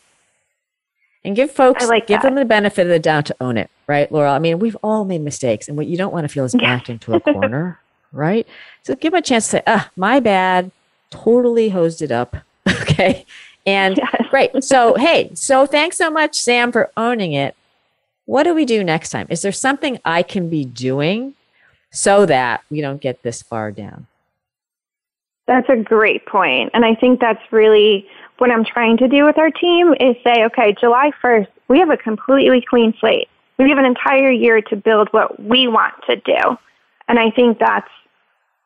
[1.25, 2.27] and give folks like give that.
[2.27, 5.03] them the benefit of the doubt to own it right laurel i mean we've all
[5.03, 7.79] made mistakes and what you don't want to feel is backed into a corner
[8.13, 8.47] right
[8.83, 10.71] so give them a chance to say ah my bad
[11.09, 12.37] totally hosed it up
[12.69, 13.25] okay
[13.65, 14.27] and yes.
[14.29, 17.55] great so hey so thanks so much sam for owning it
[18.25, 21.33] what do we do next time is there something i can be doing
[21.91, 24.07] so that we don't get this far down
[25.47, 26.69] that's a great point.
[26.73, 28.07] and i think that's really
[28.37, 31.89] what I'm trying to do with our team is say, okay, July 1st, we have
[31.89, 33.29] a completely clean slate.
[33.57, 36.57] We have an entire year to build what we want to do.
[37.07, 37.89] And I think that's,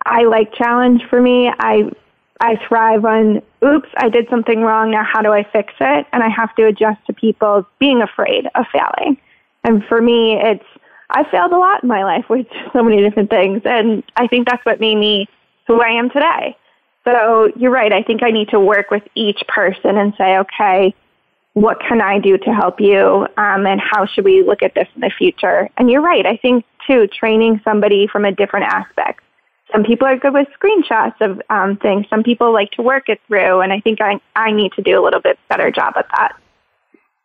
[0.06, 1.52] I like challenge for me.
[1.60, 1.92] I,
[2.40, 4.92] I thrive on, oops, I did something wrong.
[4.92, 6.08] Now how do I fix it?
[6.12, 9.18] And I have to adjust to people being afraid of failing.
[9.64, 10.66] And for me, it's,
[11.10, 13.62] I failed a lot in my life with so many different things.
[13.66, 15.28] And I think that's what made me
[15.68, 16.58] who I am today.
[17.06, 17.92] So you're right.
[17.92, 20.94] I think I need to work with each person and say, okay,
[21.54, 23.28] what can I do to help you?
[23.38, 25.70] Um, and how should we look at this in the future?
[25.78, 26.26] And you're right.
[26.26, 29.22] I think, too, training somebody from a different aspect.
[29.72, 32.06] Some people are good with screenshots of um, things.
[32.10, 33.62] Some people like to work it through.
[33.62, 36.38] And I think I, I need to do a little bit better job at that.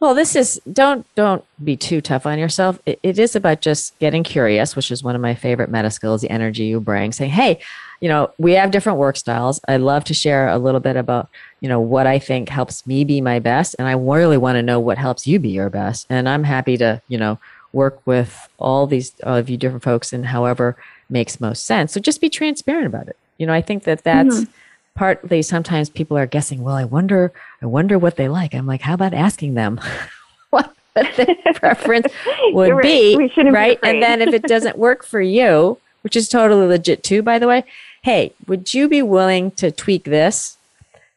[0.04, 2.78] Well, this is don't don't be too tough on yourself.
[2.84, 6.20] It, it is about just getting curious, which is one of my favorite meta skills,
[6.20, 7.10] the energy you bring.
[7.10, 7.58] Saying, "Hey,
[8.02, 9.62] you know, we have different work styles.
[9.66, 11.30] I'd love to share a little bit about,
[11.62, 13.76] you know, what I think helps me be my best.
[13.78, 16.06] And I really want to know what helps you be your best.
[16.10, 17.38] And I'm happy to, you know,
[17.72, 20.76] work with all these all of you different folks and however
[21.08, 21.94] makes most sense.
[21.94, 23.16] So just be transparent about it.
[23.38, 24.52] You know, I think that that's mm-hmm.
[24.94, 28.54] Partly sometimes people are guessing, well, I wonder, I wonder what they like.
[28.54, 29.80] I'm like, how about asking them
[30.50, 32.12] what their preference
[32.52, 32.82] would right.
[32.82, 33.80] be, right?
[33.80, 37.38] Be and then if it doesn't work for you, which is totally legit too, by
[37.38, 37.64] the way,
[38.02, 40.58] hey, would you be willing to tweak this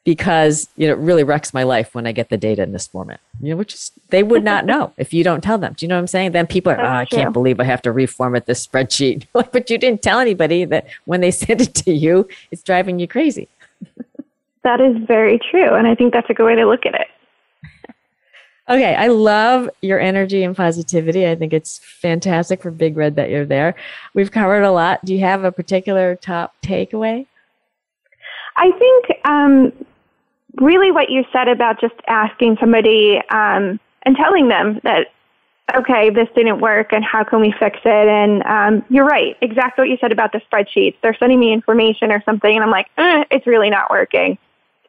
[0.07, 2.88] because you know it really wrecks my life when I get the data in this
[2.88, 3.19] format.
[3.41, 5.73] You know, which is they would not know if you don't tell them.
[5.73, 6.32] Do you know what I'm saying?
[6.32, 9.28] Then people are, oh, I can't believe I have to reformat this spreadsheet.
[9.34, 13.07] but you didn't tell anybody that when they send it to you, it's driving you
[13.09, 13.49] crazy.
[14.63, 17.07] that is very true, and I think that's a good way to look at it.
[18.69, 21.25] Okay, I love your energy and positivity.
[21.25, 23.75] I think it's fantastic for Big Red that you're there.
[24.13, 25.03] We've covered a lot.
[25.05, 27.25] Do you have a particular top takeaway?
[28.57, 29.71] I think um,
[30.55, 35.07] really what you said about just asking somebody um, and telling them that
[35.76, 38.07] okay this didn't work and how can we fix it?
[38.07, 39.36] And um, you're right.
[39.41, 40.95] Exactly what you said about the spreadsheets.
[41.01, 44.38] They're sending me information or something and i'm like eh, it's really not working.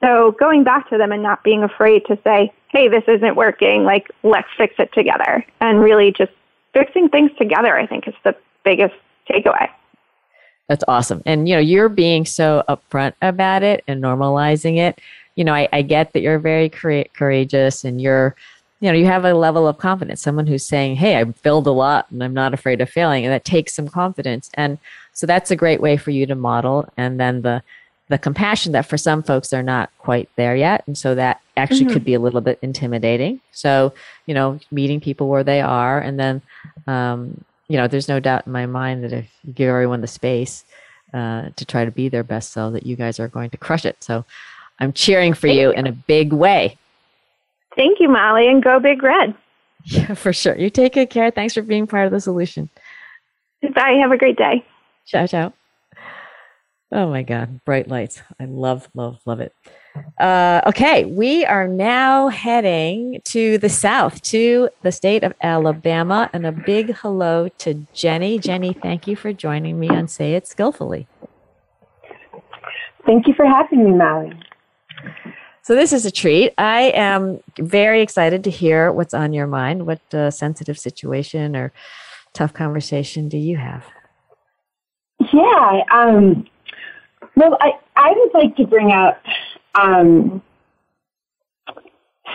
[0.01, 3.85] So going back to them and not being afraid to say hey this isn't working.
[3.85, 5.45] Like let's fix it together.
[5.61, 6.33] And really just
[6.75, 8.95] fixing things together i think is the biggest
[9.29, 9.69] takeaway.
[10.69, 11.23] That's awesome.
[11.27, 15.01] And you know you're being so upfront about it and normalizing it.
[15.35, 18.35] You know, I, I get that you're very courageous and you're,
[18.81, 20.23] you know, you have a level of confidence.
[20.23, 23.33] Someone who's saying, "Hey, I've filled a lot and I'm not afraid of failing," and
[23.33, 24.51] that takes some confidence.
[24.55, 24.79] And
[25.13, 26.89] so that's a great way for you to model.
[26.97, 27.63] And then the
[28.09, 31.87] the compassion that for some folks they're not quite there yet, and so that actually
[31.87, 31.93] mm-hmm.
[31.93, 33.41] could be a little bit intimidating.
[33.53, 33.93] So
[34.27, 36.43] you know, meeting people where they are, and then
[36.87, 40.07] um, you know, there's no doubt in my mind that if you give everyone the
[40.07, 40.65] space
[41.13, 43.85] uh, to try to be their best self, that you guys are going to crush
[43.85, 44.03] it.
[44.03, 44.25] So
[44.79, 46.77] I'm cheering for you in a big way.
[47.77, 49.35] Thank you, Molly, and go Big Red.
[49.85, 50.57] Yeah, for sure.
[50.57, 51.31] You take good care.
[51.31, 52.69] Thanks for being part of the solution.
[53.75, 53.99] Bye.
[54.01, 54.65] Have a great day.
[55.07, 55.53] Ciao, ciao.
[56.91, 58.23] Oh my God, bright lights.
[58.41, 59.53] I love, love, love it.
[60.19, 66.47] Uh, okay, we are now heading to the south, to the state of Alabama, and
[66.47, 68.39] a big hello to Jenny.
[68.39, 71.07] Jenny, thank you for joining me on Say It Skillfully.
[73.05, 74.33] Thank you for having me, Molly.
[75.69, 76.55] So this is a treat.
[76.57, 79.85] I am very excited to hear what's on your mind.
[79.87, 81.75] What uh, sensitive situation or
[82.33, 83.85] tough conversation do you have?
[85.31, 85.83] Yeah.
[85.93, 86.47] Um,
[87.37, 89.23] well, I, I would like to bring up
[89.75, 90.41] um,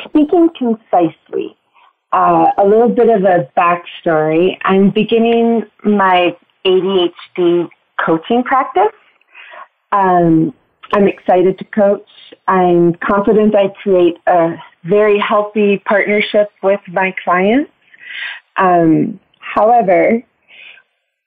[0.06, 1.58] speaking concisely.
[2.12, 4.60] Uh, a little bit of a backstory.
[4.62, 7.68] I'm beginning my ADHD
[8.00, 8.94] coaching practice.
[9.92, 10.54] Um,
[10.94, 12.08] I'm excited to coach.
[12.48, 17.72] I'm confident I create a very healthy partnership with my clients.
[18.58, 20.22] Um, however,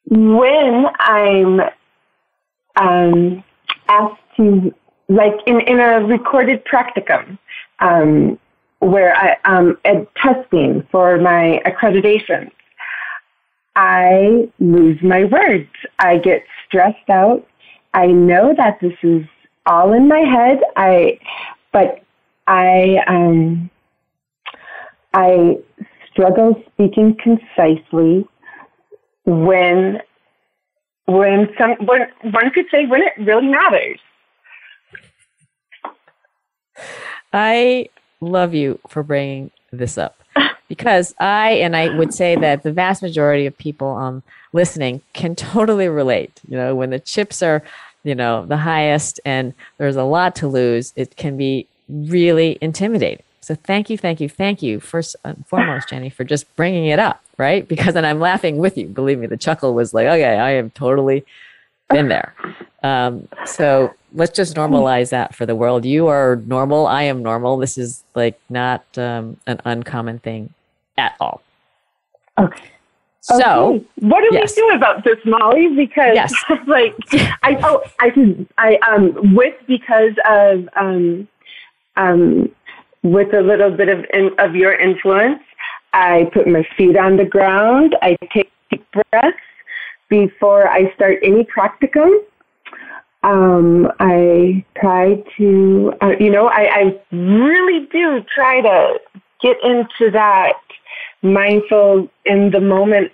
[0.09, 1.61] when I'm
[2.77, 3.43] um,
[3.89, 4.73] asked to,
[5.09, 7.37] like in, in a recorded practicum,
[7.81, 8.39] um,
[8.79, 12.53] where I am um, testing for my accreditation,
[13.75, 15.71] I lose my words.
[15.99, 17.45] I get stressed out.
[17.95, 19.27] I know that this is
[19.67, 20.61] all in my head.
[20.77, 21.19] I,
[21.73, 22.03] but
[22.47, 23.71] I, um,
[25.15, 25.59] I
[26.11, 28.27] struggle speaking concisely
[29.25, 30.01] when,
[31.07, 32.03] when some, when
[32.33, 33.99] one could say when it really matters.
[37.33, 37.89] I
[38.21, 40.23] love you for bringing this up
[40.69, 45.35] because I, and I would say that the vast majority of people um, listening can
[45.35, 46.41] totally relate.
[46.49, 47.63] You know, when the chips are
[48.07, 53.25] you know, the highest and there's a lot to lose, it can be really intimidating.
[53.41, 56.99] So thank you, thank you, thank you, first and foremost, Jenny, for just bringing it
[56.99, 57.67] up, right?
[57.67, 58.87] Because then I'm laughing with you.
[58.87, 61.25] Believe me, the chuckle was like, okay, I am totally
[61.91, 62.35] been there.
[62.83, 65.85] Um, so let's just normalize that for the world.
[65.85, 66.87] You are normal.
[66.87, 67.57] I am normal.
[67.57, 70.53] This is like not um, an uncommon thing
[70.97, 71.43] at all.
[72.39, 72.71] Okay.
[73.27, 73.87] So, okay.
[74.01, 74.55] what do yes.
[74.57, 75.75] we do about this, Molly?
[75.75, 76.33] Because yes.
[76.69, 76.95] like
[77.43, 81.27] I oh I can I um with because of um
[81.97, 82.49] um
[83.03, 85.43] with a little bit of in, of your influence,
[85.93, 87.97] I put my feet on the ground.
[88.01, 89.37] I take deep breaths
[90.09, 92.19] before I start any practicum.
[93.25, 99.01] Um, I try to, uh, you know, I, I really do try to
[99.43, 100.61] get into that
[101.33, 103.13] mindful in the moment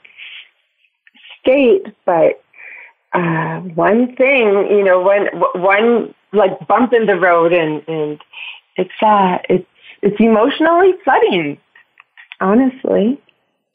[1.41, 2.43] state, but
[3.13, 8.21] uh, one thing, you know, one one like bump in the road, and and
[8.77, 9.67] it's uh, it's
[10.03, 11.59] it's emotionally flooding,
[12.41, 13.21] honestly.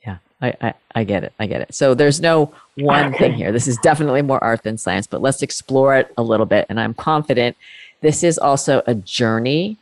[0.05, 1.33] Yeah, I, I, I get it.
[1.39, 1.73] I get it.
[1.73, 3.51] So there's no one thing here.
[3.51, 6.65] This is definitely more art than science, but let's explore it a little bit.
[6.69, 7.55] And I'm confident
[8.01, 9.77] this is also a journey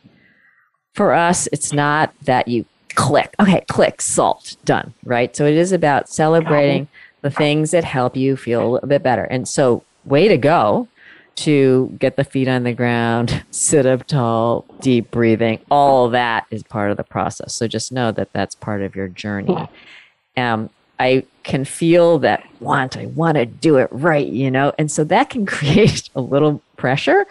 [0.94, 1.48] for us.
[1.52, 2.64] It's not that you
[2.96, 5.36] click, okay, click, salt, done, right?
[5.36, 6.88] So it is about celebrating
[7.22, 9.24] the things that help you feel a bit better.
[9.24, 10.88] And so, way to go
[11.36, 15.60] to get the feet on the ground, sit up tall, deep breathing.
[15.70, 17.54] All that is part of the process.
[17.54, 19.68] So just know that that's part of your journey.
[20.36, 22.96] Um, I can feel that want.
[22.96, 26.62] I want to do it right, you know, and so that can create a little
[26.76, 27.26] pressure.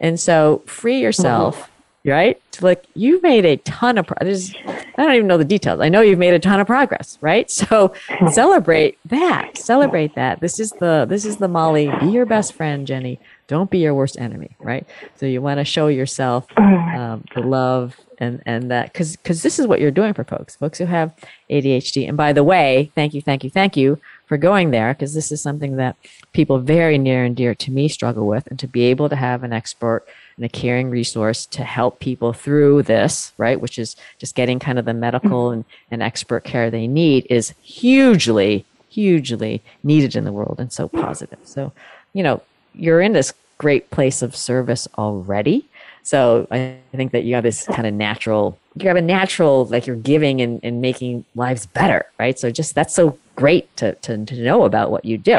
[0.00, 1.70] And so free yourself
[2.04, 2.40] right?
[2.60, 4.52] Like you made a ton of progress.
[4.96, 5.80] I don't even know the details.
[5.80, 7.50] I know you've made a ton of progress, right?
[7.50, 7.94] So
[8.30, 9.56] celebrate that.
[9.56, 10.40] Celebrate that.
[10.40, 11.90] This is the this is the Molly.
[12.00, 13.18] Be your best friend, Jenny.
[13.46, 14.86] Don't be your worst enemy, right?
[15.16, 19.58] So you want to show yourself um, the love and and that because because this
[19.58, 21.12] is what you're doing for folks, folks who have
[21.50, 22.08] ADHD.
[22.08, 25.30] And by the way, thank you, thank you, thank you for going there because this
[25.30, 25.96] is something that
[26.32, 29.42] people very near and dear to me struggle with, and to be able to have
[29.42, 33.60] an expert and a caring resource to help people through this, right?
[33.60, 35.54] Which is just getting kind of the medical mm-hmm.
[35.54, 40.88] and, and expert care they need is hugely, hugely needed in the world and so
[40.88, 41.38] positive.
[41.44, 41.72] So,
[42.12, 42.42] you know,
[42.74, 45.66] you're in this great place of service already.
[46.02, 49.86] So I think that you have this kind of natural, you have a natural, like
[49.86, 52.38] you're giving and, and making lives better, right?
[52.38, 55.38] So just that's so great to, to, to know about what you do.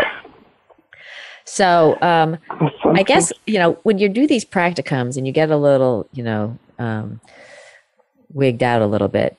[1.46, 2.38] So um,
[2.84, 6.24] I guess you know when you do these practicums and you get a little, you
[6.24, 7.22] know, um,
[8.34, 9.38] wigged out a little bit.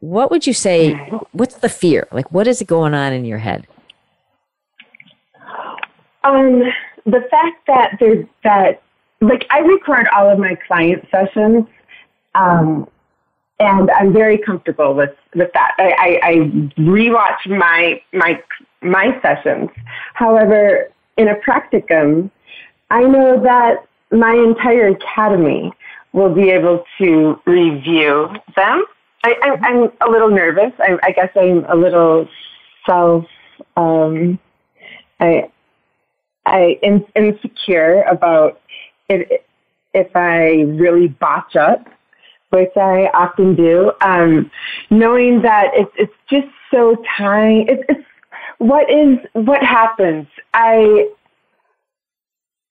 [0.00, 0.94] What would you say?
[1.32, 2.08] What's the fear?
[2.10, 3.66] Like, what is it going on in your head?
[6.24, 6.62] Um,
[7.04, 8.82] the fact that there's that,
[9.20, 11.66] like, I record all of my client sessions,
[12.34, 12.88] um,
[13.60, 15.74] and I'm very comfortable with with that.
[15.78, 16.34] I, I, I
[16.80, 18.42] rewatch my my
[18.80, 19.70] my sessions.
[20.14, 22.30] However, in a practicum,
[22.90, 25.72] I know that my entire academy
[26.12, 28.84] will be able to review them.
[29.24, 30.72] I, am a little nervous.
[30.78, 32.28] I, I, guess I'm a little
[32.84, 33.24] self.
[33.76, 34.38] Um,
[35.20, 35.48] I
[36.44, 36.78] I
[37.14, 38.60] insecure about
[39.08, 39.40] if
[39.94, 41.86] if I really botch up,
[42.50, 43.92] which I often do.
[44.00, 44.50] Um,
[44.90, 46.96] knowing that it's it's just so.
[47.20, 48.06] It's, it's
[48.58, 50.26] what is what happens?
[50.54, 51.08] I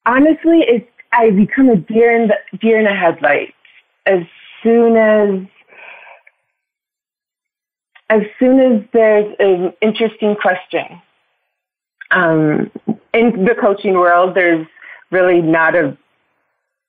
[0.06, 3.54] honestly, it's I become a deer in the deer in the headlights
[4.06, 4.22] as
[4.64, 5.48] soon as
[8.10, 11.02] as soon as there's an interesting question.
[12.12, 12.70] Um,
[13.14, 14.68] in the coaching world, there's
[15.12, 15.98] really not a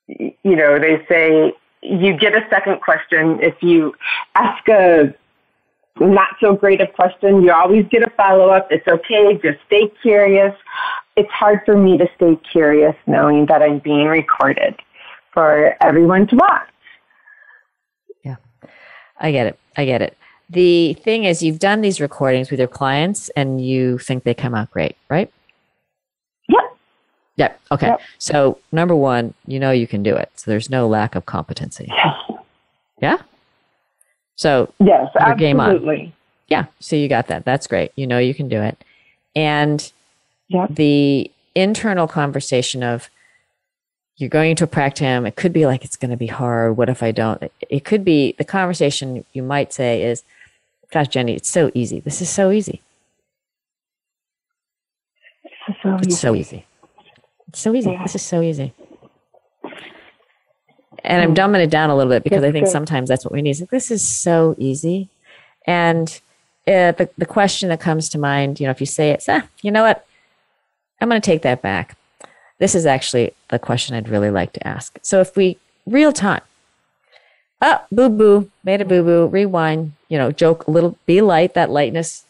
[0.09, 3.95] you know they say you get a second question if you
[4.35, 5.15] ask a
[6.01, 7.43] not so great a question.
[7.43, 8.69] You always get a follow up.
[8.71, 9.35] It's okay.
[9.43, 10.55] Just stay curious.
[11.17, 14.75] It's hard for me to stay curious knowing that I'm being recorded
[15.33, 16.69] for everyone to watch.
[18.25, 18.37] Yeah,
[19.21, 19.59] I get it.
[19.77, 20.17] I get it.
[20.49, 24.55] The thing is, you've done these recordings with your clients and you think they come
[24.55, 25.33] out great, right?
[26.49, 26.77] Yep.
[27.37, 27.61] Yep.
[27.73, 27.87] Okay.
[27.87, 28.01] Yep.
[28.19, 30.31] So, number one, you know you can do it.
[30.37, 31.91] So, there's no lack of competency.
[33.01, 33.23] Yeah?
[34.37, 35.47] So yes, absolutely.
[35.47, 36.13] Game on.
[36.49, 36.67] Yeah.
[36.81, 37.45] So you got that.
[37.45, 37.93] That's great.
[37.97, 38.83] You know you can do it.
[39.35, 39.91] And
[40.49, 40.69] yep.
[40.71, 43.09] the internal conversation of
[44.17, 45.27] you're going to practice him.
[45.27, 46.77] it could be like it's going to be hard.
[46.77, 47.43] What if I don't?
[47.69, 50.23] It could be the conversation you might say is,
[50.91, 52.01] "Gosh, Jenny, it's so easy.
[52.01, 52.83] This is so easy.
[55.69, 56.07] It's so easy.
[56.09, 56.67] It's so easy.
[57.49, 57.91] It's so easy.
[57.91, 58.03] Yeah.
[58.03, 58.73] This is so easy."
[61.05, 61.35] And I'm hmm.
[61.35, 63.59] dumbing it down a little bit because I think sometimes that's what we need.
[63.59, 65.09] Like, this is so easy.
[65.67, 66.09] And
[66.67, 69.47] uh, the, the question that comes to mind, you know, if you say it, ah,
[69.63, 70.07] you know what?
[71.01, 71.97] I'm going to take that back.
[72.59, 74.97] This is actually the question I'd really like to ask.
[75.03, 76.43] So if we, real time,
[77.61, 81.55] oh, boo boo, made a boo boo, rewind, you know, joke a little, be light,
[81.55, 82.25] that lightness,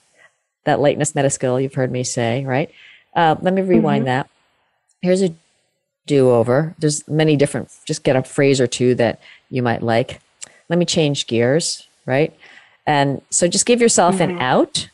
[0.64, 2.70] that lightness meta skill you've heard me say, right?
[3.14, 4.06] Uh, let me rewind mm-hmm.
[4.06, 4.30] that.
[5.02, 5.34] Here's a
[6.06, 6.74] do over.
[6.78, 10.20] There's many different, just get a phrase or two that you might like.
[10.68, 12.34] Let me change gears, right?
[12.86, 14.32] And so just give yourself mm-hmm.
[14.32, 14.88] an out.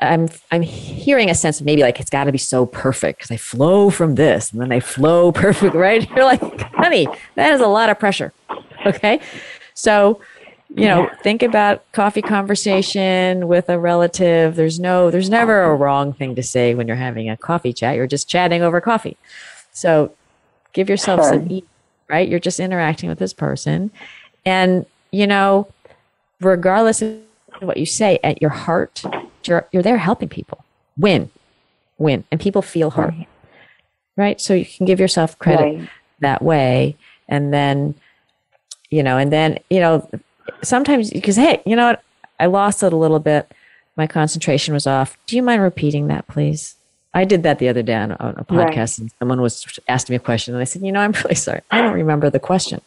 [0.00, 3.30] I'm I'm hearing a sense of maybe like it's got to be so perfect because
[3.30, 6.08] I flow from this and then I flow perfect, right?
[6.16, 7.06] You're like, honey,
[7.36, 8.32] that is a lot of pressure.
[8.86, 9.20] Okay,
[9.72, 10.20] so
[10.76, 14.56] you know, think about coffee conversation with a relative.
[14.56, 17.94] There's no, there's never a wrong thing to say when you're having a coffee chat.
[17.94, 19.16] You're just chatting over coffee.
[19.72, 20.12] So
[20.74, 21.32] Give yourself sure.
[21.32, 21.62] some ease,
[22.08, 22.28] right?
[22.28, 23.90] You're just interacting with this person.
[24.44, 25.68] And, you know,
[26.40, 27.20] regardless of
[27.60, 29.02] what you say, at your heart,
[29.44, 30.64] you're, you're there helping people.
[30.98, 31.30] Win,
[31.96, 32.24] win.
[32.30, 33.28] And people feel hurt, right?
[34.16, 34.40] right?
[34.40, 35.88] So you can give yourself credit right.
[36.20, 36.96] that way.
[37.28, 37.94] And then,
[38.90, 40.08] you know, and then, you know,
[40.62, 42.02] sometimes because, hey, you know what?
[42.38, 43.50] I lost it a little bit.
[43.96, 45.16] My concentration was off.
[45.26, 46.74] Do you mind repeating that, please?
[47.14, 48.98] I did that the other day on, on a podcast, right.
[48.98, 51.60] and someone was asking me a question, and I said, "You know, I'm really sorry.
[51.70, 52.80] I don't remember the question."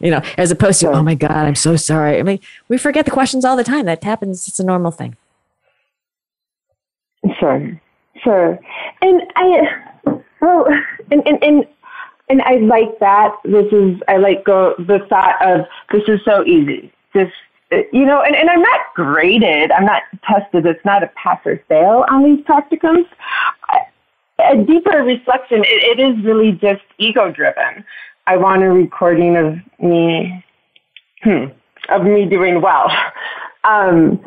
[0.00, 3.06] You know, as opposed to, "Oh my God, I'm so sorry." I mean, we forget
[3.06, 3.86] the questions all the time.
[3.86, 4.46] That happens.
[4.48, 5.16] It's a normal thing.
[7.38, 7.80] Sure,
[8.22, 8.58] sure,
[9.00, 9.60] and I,
[10.40, 10.66] well,
[11.10, 11.66] and and and
[12.28, 13.34] and I like that.
[13.44, 16.92] This is I like go the thought of this is so easy.
[17.14, 17.32] Just
[17.92, 21.62] you know, and, and I'm not graded, I'm not tested, it's not a pass or
[21.68, 23.06] fail on these practicums.
[24.38, 27.84] A deeper reflection, it, it is really just ego driven.
[28.26, 30.44] I want a recording of me,
[31.22, 31.44] hmm,
[31.88, 32.90] of me doing well.
[33.64, 34.20] Um,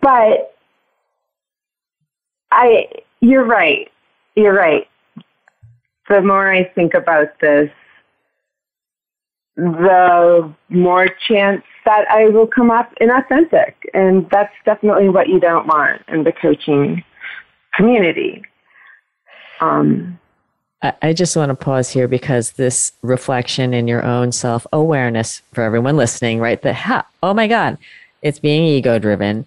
[0.00, 0.54] but
[2.50, 2.88] I,
[3.20, 3.90] you're right.
[4.34, 4.88] You're right.
[6.08, 7.70] The more I think about this,
[9.58, 13.74] the more chance that I will come off inauthentic.
[13.92, 17.02] And that's definitely what you don't want in the coaching
[17.74, 18.42] community.
[19.60, 20.18] Um,
[21.02, 25.64] I just want to pause here because this reflection in your own self awareness for
[25.64, 26.62] everyone listening, right?
[26.62, 27.78] That, ha, oh my God,
[28.22, 29.44] it's being ego driven.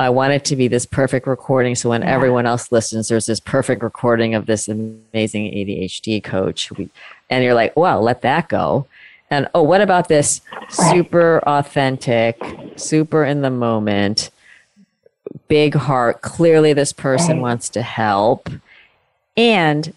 [0.00, 1.76] I want it to be this perfect recording.
[1.76, 2.12] So when yeah.
[2.12, 6.72] everyone else listens, there's this perfect recording of this amazing ADHD coach.
[7.30, 8.88] and you're like, well, let that go.
[9.30, 12.40] And oh, what about this super authentic,
[12.76, 14.30] super in the moment,
[15.48, 16.22] big heart?
[16.22, 18.48] Clearly, this person wants to help.
[19.36, 19.94] And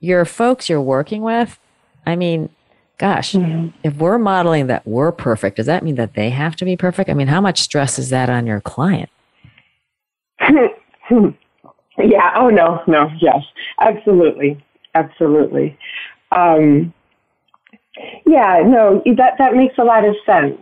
[0.00, 1.58] your folks you're working with,
[2.06, 2.48] I mean,
[2.98, 3.68] gosh, mm-hmm.
[3.82, 7.10] if we're modeling that we're perfect, does that mean that they have to be perfect?
[7.10, 9.10] I mean, how much stress is that on your client?
[10.40, 12.32] yeah.
[12.36, 13.10] Oh, no, no.
[13.20, 13.42] Yes.
[13.80, 14.62] Absolutely.
[14.94, 15.78] Absolutely.
[16.32, 16.92] Um,
[18.26, 20.58] yeah, no, that that makes a lot of sense.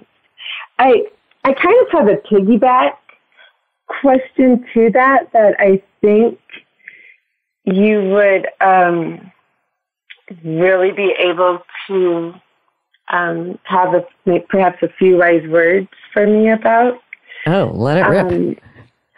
[0.78, 1.05] I
[1.45, 2.93] I kind of have a piggyback
[4.01, 6.39] question to that that I think
[7.64, 9.32] you would um,
[10.45, 12.35] really be able to
[13.09, 17.01] um, have a, perhaps a few wise words for me about.
[17.47, 18.26] Oh, let it rip.
[18.26, 18.51] Um,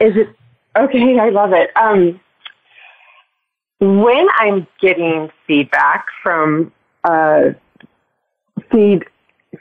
[0.00, 0.28] is it
[0.76, 1.18] okay?
[1.18, 1.70] I love it.
[1.76, 2.20] Um,
[3.78, 6.72] when I'm getting feedback from
[7.04, 7.50] uh,
[8.70, 9.04] feed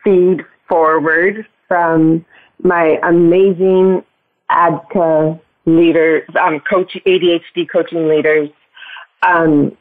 [0.04, 2.26] feed forward from
[2.64, 4.04] my amazing
[4.52, 8.50] ADDCA leaders, um, coach ADHD coaching leaders.
[9.22, 9.76] Um,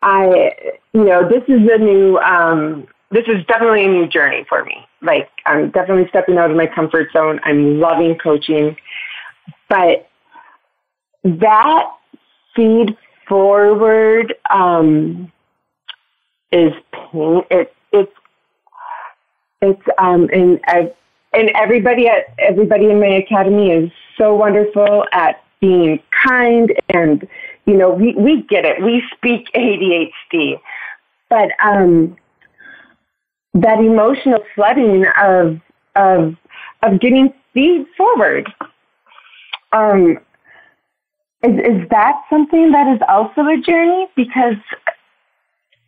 [0.00, 0.52] I,
[0.92, 4.76] you know, this is a new, um, this is definitely a new journey for me.
[5.02, 7.40] Like, I'm definitely stepping out of my comfort zone.
[7.44, 8.76] I'm loving coaching,
[9.68, 10.08] but
[11.24, 11.84] that
[12.56, 12.96] feed
[13.28, 15.30] forward um,
[16.52, 17.42] is pain.
[17.50, 18.12] It, it's
[19.60, 20.92] it's um and I,
[21.32, 27.26] and everybody at everybody in my academy is so wonderful at being kind and
[27.66, 28.82] you know we we get it.
[28.82, 30.60] We speak ADHD,
[31.28, 32.16] but um
[33.54, 35.60] that emotional flooding of
[35.96, 36.36] of
[36.82, 38.50] of getting feed forward.
[39.72, 40.18] Um,
[41.42, 44.06] is is that something that is also a journey?
[44.16, 44.56] Because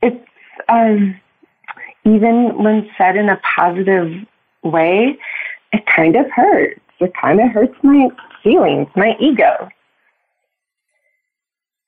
[0.03, 0.25] it's
[0.69, 1.21] um,
[2.05, 4.27] even when said in a positive
[4.63, 5.19] way,
[5.73, 6.81] it kind of hurts.
[7.01, 8.09] It kind of hurts my
[8.43, 9.69] feelings, my ego.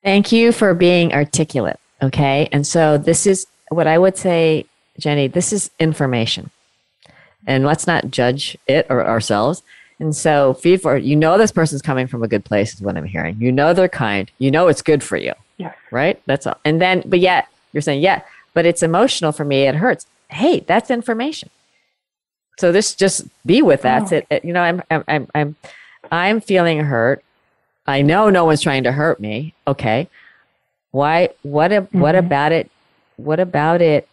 [0.03, 1.79] Thank you for being articulate.
[2.01, 2.47] Okay.
[2.51, 4.65] And so this is what I would say,
[4.99, 6.49] Jenny, this is information.
[7.45, 9.63] And let's not judge it or ourselves.
[9.99, 12.97] And so feed for you know this person's coming from a good place is what
[12.97, 13.37] I'm hearing.
[13.39, 14.29] You know they're kind.
[14.37, 15.33] You know it's good for you.
[15.57, 15.73] Yeah.
[15.91, 16.21] Right?
[16.25, 16.59] That's all.
[16.65, 18.21] And then but yet you're saying, yeah,
[18.57, 19.65] but it's emotional for me.
[19.67, 20.07] It hurts.
[20.29, 21.51] Hey, that's information.
[22.57, 24.11] So this just be with that.
[24.11, 24.15] Oh.
[24.15, 25.55] It, it, you know, I'm, I'm, I'm, I'm,
[26.11, 27.23] I'm feeling hurt.
[27.85, 29.53] I know no one's trying to hurt me.
[29.67, 30.09] Okay.
[30.89, 31.99] Why, what, mm-hmm.
[31.99, 32.71] what about it?
[33.17, 34.09] What about it?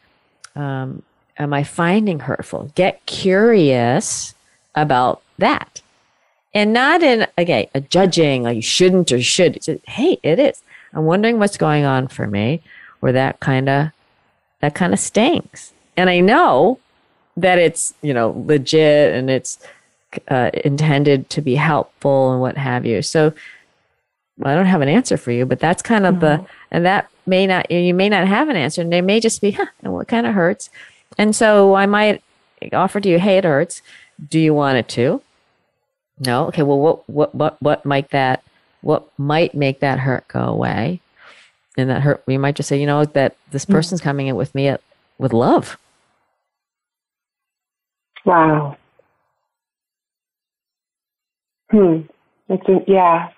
[0.55, 1.03] Um,
[1.39, 2.71] am I finding hurtful?
[2.75, 4.35] Get curious
[4.75, 5.81] about that.
[6.53, 9.63] And not in, okay, a judging, like you shouldn't or should.
[9.63, 10.63] Just, hey, it is.
[10.93, 12.61] I'm wondering what's going on for me,
[13.01, 13.89] or that kind of
[14.65, 15.75] that kind of stinks.
[15.95, 16.79] And I know
[17.37, 19.59] that it's, you know, legit and it's
[20.29, 23.03] uh, intended to be helpful and what have you.
[23.03, 23.35] So
[24.39, 26.43] well, I don't have an answer for you, but that's kind of mm-hmm.
[26.43, 29.43] the, and that may not, you may not have an answer and they may just
[29.43, 30.71] be, huh, and what kind of hurts?
[31.19, 32.23] And so I might
[32.73, 33.83] offer to you, hey, it hurts.
[34.31, 35.21] Do you want it to?
[36.19, 36.47] No.
[36.47, 36.63] Okay.
[36.63, 38.43] Well, what, what, what, what might that,
[38.81, 41.03] what might make that hurt go away?
[41.77, 43.73] And that hurt we might just say you know that this hmm.
[43.73, 44.81] person's mm coming in with me at,
[45.19, 45.79] with love
[48.25, 48.77] wow
[51.71, 52.01] hmm
[52.49, 53.29] it's a, yeah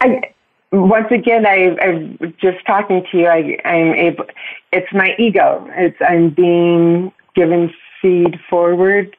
[0.00, 0.32] I
[0.72, 3.26] once again, I, I'm just talking to you.
[3.26, 4.24] I, I'm able.
[4.72, 5.66] It's my ego.
[5.72, 9.16] It's I'm being given feed forward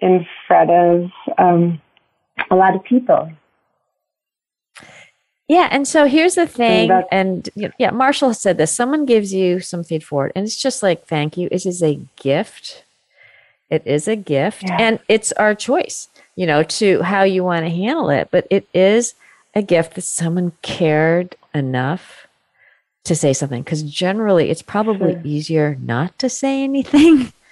[0.00, 1.80] in front of um,
[2.50, 3.30] a lot of people.
[5.46, 8.72] Yeah, and so here's the thing, and, and yeah, Marshall said this.
[8.72, 11.48] Someone gives you some feed forward, and it's just like thank you.
[11.50, 12.84] It is a gift.
[13.68, 14.76] It is a gift, yeah.
[14.80, 18.28] and it's our choice, you know, to how you want to handle it.
[18.30, 19.14] But it is
[19.54, 22.26] a gift that someone cared enough
[23.04, 25.22] to say something because generally it's probably sure.
[25.24, 27.32] easier not to say anything.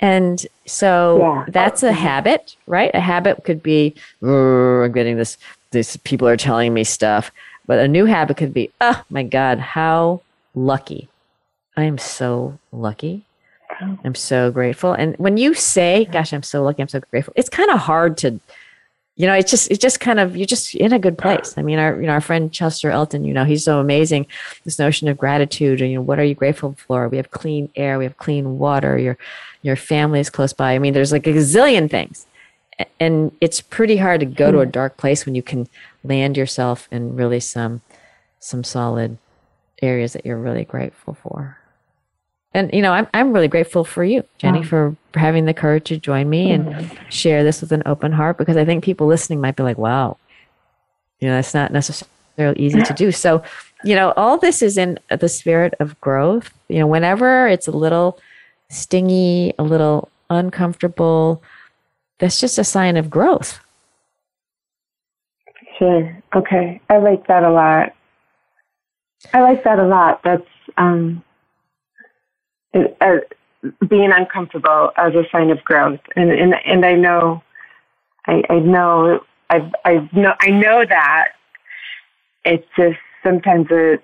[0.00, 1.44] And so yeah.
[1.48, 1.96] that's a mm-hmm.
[1.96, 2.90] habit, right?
[2.94, 5.38] A habit could be, I'm getting this,
[5.70, 7.30] this people are telling me stuff.
[7.66, 10.22] But a new habit could be, oh my God, how
[10.54, 11.08] lucky.
[11.76, 13.24] I am so lucky.
[13.80, 14.92] I'm so grateful.
[14.92, 18.16] And when you say, gosh, I'm so lucky, I'm so grateful, it's kind of hard
[18.18, 18.40] to
[19.18, 21.58] you know, it's just it's just kind of you're just in a good place.
[21.58, 24.26] I mean, our you know our friend Chester Elton, you know, he's so amazing.
[24.64, 27.08] This notion of gratitude, and you know, what are you grateful for?
[27.08, 28.96] We have clean air, we have clean water.
[28.96, 29.18] Your
[29.62, 30.72] your family is close by.
[30.72, 32.26] I mean, there's like a gazillion things,
[33.00, 35.68] and it's pretty hard to go to a dark place when you can
[36.04, 37.80] land yourself in really some
[38.40, 39.18] some solid
[39.82, 41.58] areas that you're really grateful for.
[42.54, 45.84] And you know i'm, I'm really grateful for you jenny for, for having the courage
[45.84, 47.08] to join me and mm-hmm.
[47.10, 50.16] share this with an open heart because i think people listening might be like wow
[51.20, 52.08] you know that's not necessarily
[52.56, 53.12] easy to do.
[53.18, 53.42] So
[53.84, 56.52] you know all this is in the spirit of growth.
[56.68, 58.18] You know whenever it's a little
[58.70, 61.42] stingy a little uncomfortable
[62.18, 63.60] that's just a sign of growth
[65.78, 67.94] sure okay i like that a lot
[69.32, 70.46] i like that a lot that's
[70.76, 71.22] um
[72.74, 73.16] uh,
[73.88, 76.00] being uncomfortable as a sign of growth.
[76.16, 77.42] And and and I know,
[78.26, 81.28] I, I know, I I know I know that.
[82.44, 84.02] It's just sometimes it's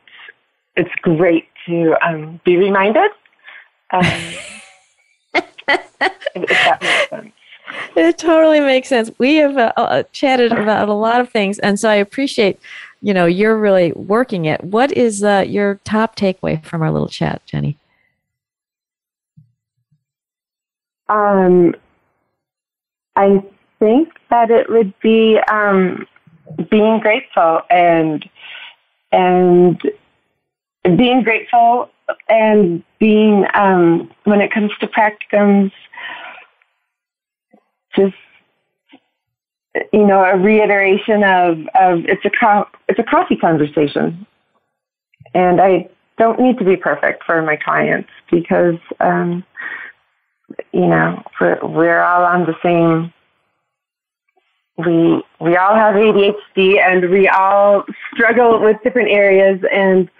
[0.76, 3.10] it's great to um, be reminded.
[3.90, 4.02] Um,
[5.34, 7.32] if, that makes sense.
[7.96, 9.10] It totally makes sense.
[9.18, 12.58] We have uh, uh, chatted about a lot of things, and so I appreciate,
[13.02, 14.62] you know, you're really working it.
[14.64, 17.78] What is uh, your top takeaway from our little chat, Jenny?
[21.08, 21.74] Um,
[23.16, 23.42] I
[23.78, 26.06] think that it would be um,
[26.70, 28.28] being grateful and
[29.12, 29.80] and
[30.96, 31.90] being grateful
[32.28, 35.72] and being um, when it comes to practicums,
[37.96, 38.14] just
[39.92, 44.26] you know a reiteration of of it's a co- it's a coffee conversation,
[45.34, 45.88] and I
[46.18, 48.78] don't need to be perfect for my clients because.
[49.00, 49.44] Um,
[50.72, 53.12] you know, we're, we're all on the same.
[54.76, 60.10] We we all have ADHD, and we all struggle with different areas, and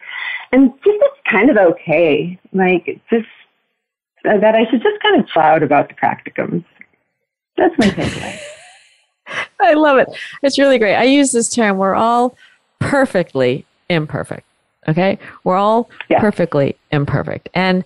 [0.52, 2.38] and just it's kind of okay.
[2.52, 3.26] Like just
[4.22, 6.64] that I should just kind of cloud about the practicums.
[7.56, 8.38] That's my takeaway.
[9.60, 10.08] I love it.
[10.42, 10.96] It's really great.
[10.96, 11.78] I use this term.
[11.78, 12.36] We're all
[12.78, 14.46] perfectly imperfect.
[14.86, 16.20] Okay, we're all yeah.
[16.20, 17.84] perfectly imperfect, and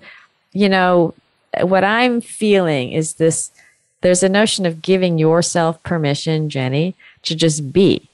[0.52, 1.14] you know
[1.60, 3.52] what I'm feeling is this
[4.00, 8.08] there's a notion of giving yourself permission, Jenny, to just be,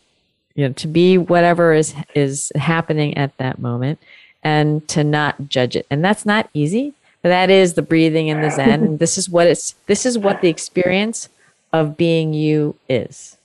[0.55, 3.99] you know, to be whatever is is happening at that moment
[4.43, 5.87] and to not judge it.
[5.91, 8.83] And that's not easy, but that is the breathing and the zen.
[8.83, 11.29] and this is what it's this is what the experience
[11.75, 13.37] of being you is.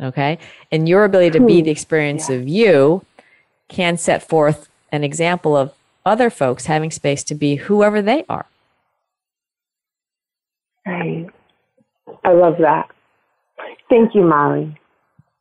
[0.00, 0.38] Okay?
[0.72, 2.36] And your ability to be the experience yeah.
[2.36, 3.04] of you
[3.68, 5.74] can set forth an example of
[6.06, 8.46] other folks having space to be whoever they are.
[10.86, 11.26] Right.
[12.24, 12.88] I love that.
[13.90, 14.74] Thank you, Molly.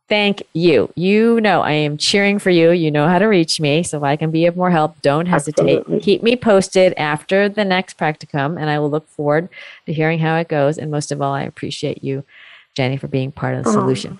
[0.09, 0.89] Thank you.
[0.95, 2.71] You know, I am cheering for you.
[2.71, 3.83] You know how to reach me.
[3.83, 5.79] So if I can be of more help, don't hesitate.
[5.79, 5.99] Absolutely.
[5.99, 9.49] Keep me posted after the next practicum, and I will look forward
[9.85, 10.77] to hearing how it goes.
[10.77, 12.23] And most of all, I appreciate you,
[12.73, 14.19] Jenny, for being part of the solution.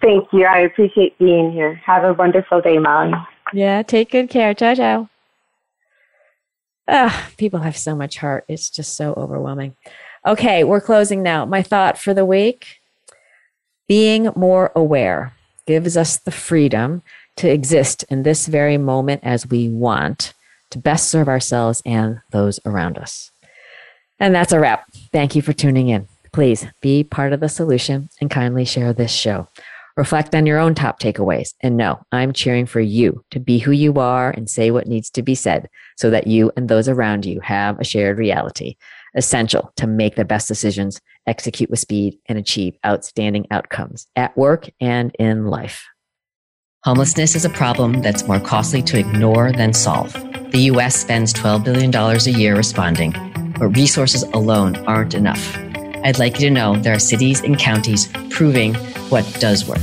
[0.00, 0.44] Thank you.
[0.44, 1.74] I appreciate being here.
[1.84, 3.14] Have a wonderful day, Molly.
[3.52, 4.54] Yeah, take good care.
[4.54, 5.08] Ciao, ciao.
[6.86, 8.44] Ugh, people have so much heart.
[8.48, 9.74] It's just so overwhelming.
[10.24, 11.44] Okay, we're closing now.
[11.44, 12.80] My thought for the week
[13.92, 15.34] being more aware
[15.66, 17.02] gives us the freedom
[17.36, 20.32] to exist in this very moment as we want
[20.70, 23.30] to best serve ourselves and those around us.
[24.18, 24.86] And that's a wrap.
[25.12, 26.08] Thank you for tuning in.
[26.32, 29.46] Please be part of the solution and kindly share this show.
[29.94, 33.72] Reflect on your own top takeaways and know I'm cheering for you to be who
[33.72, 35.68] you are and say what needs to be said
[35.98, 38.76] so that you and those around you have a shared reality,
[39.14, 44.68] essential to make the best decisions, execute with speed, and achieve outstanding outcomes at work
[44.80, 45.86] and in life.
[46.84, 50.12] Homelessness is a problem that's more costly to ignore than solve.
[50.50, 53.12] The US spends $12 billion a year responding,
[53.58, 55.56] but resources alone aren't enough.
[56.04, 58.74] I'd like you to know there are cities and counties proving
[59.10, 59.78] what does work.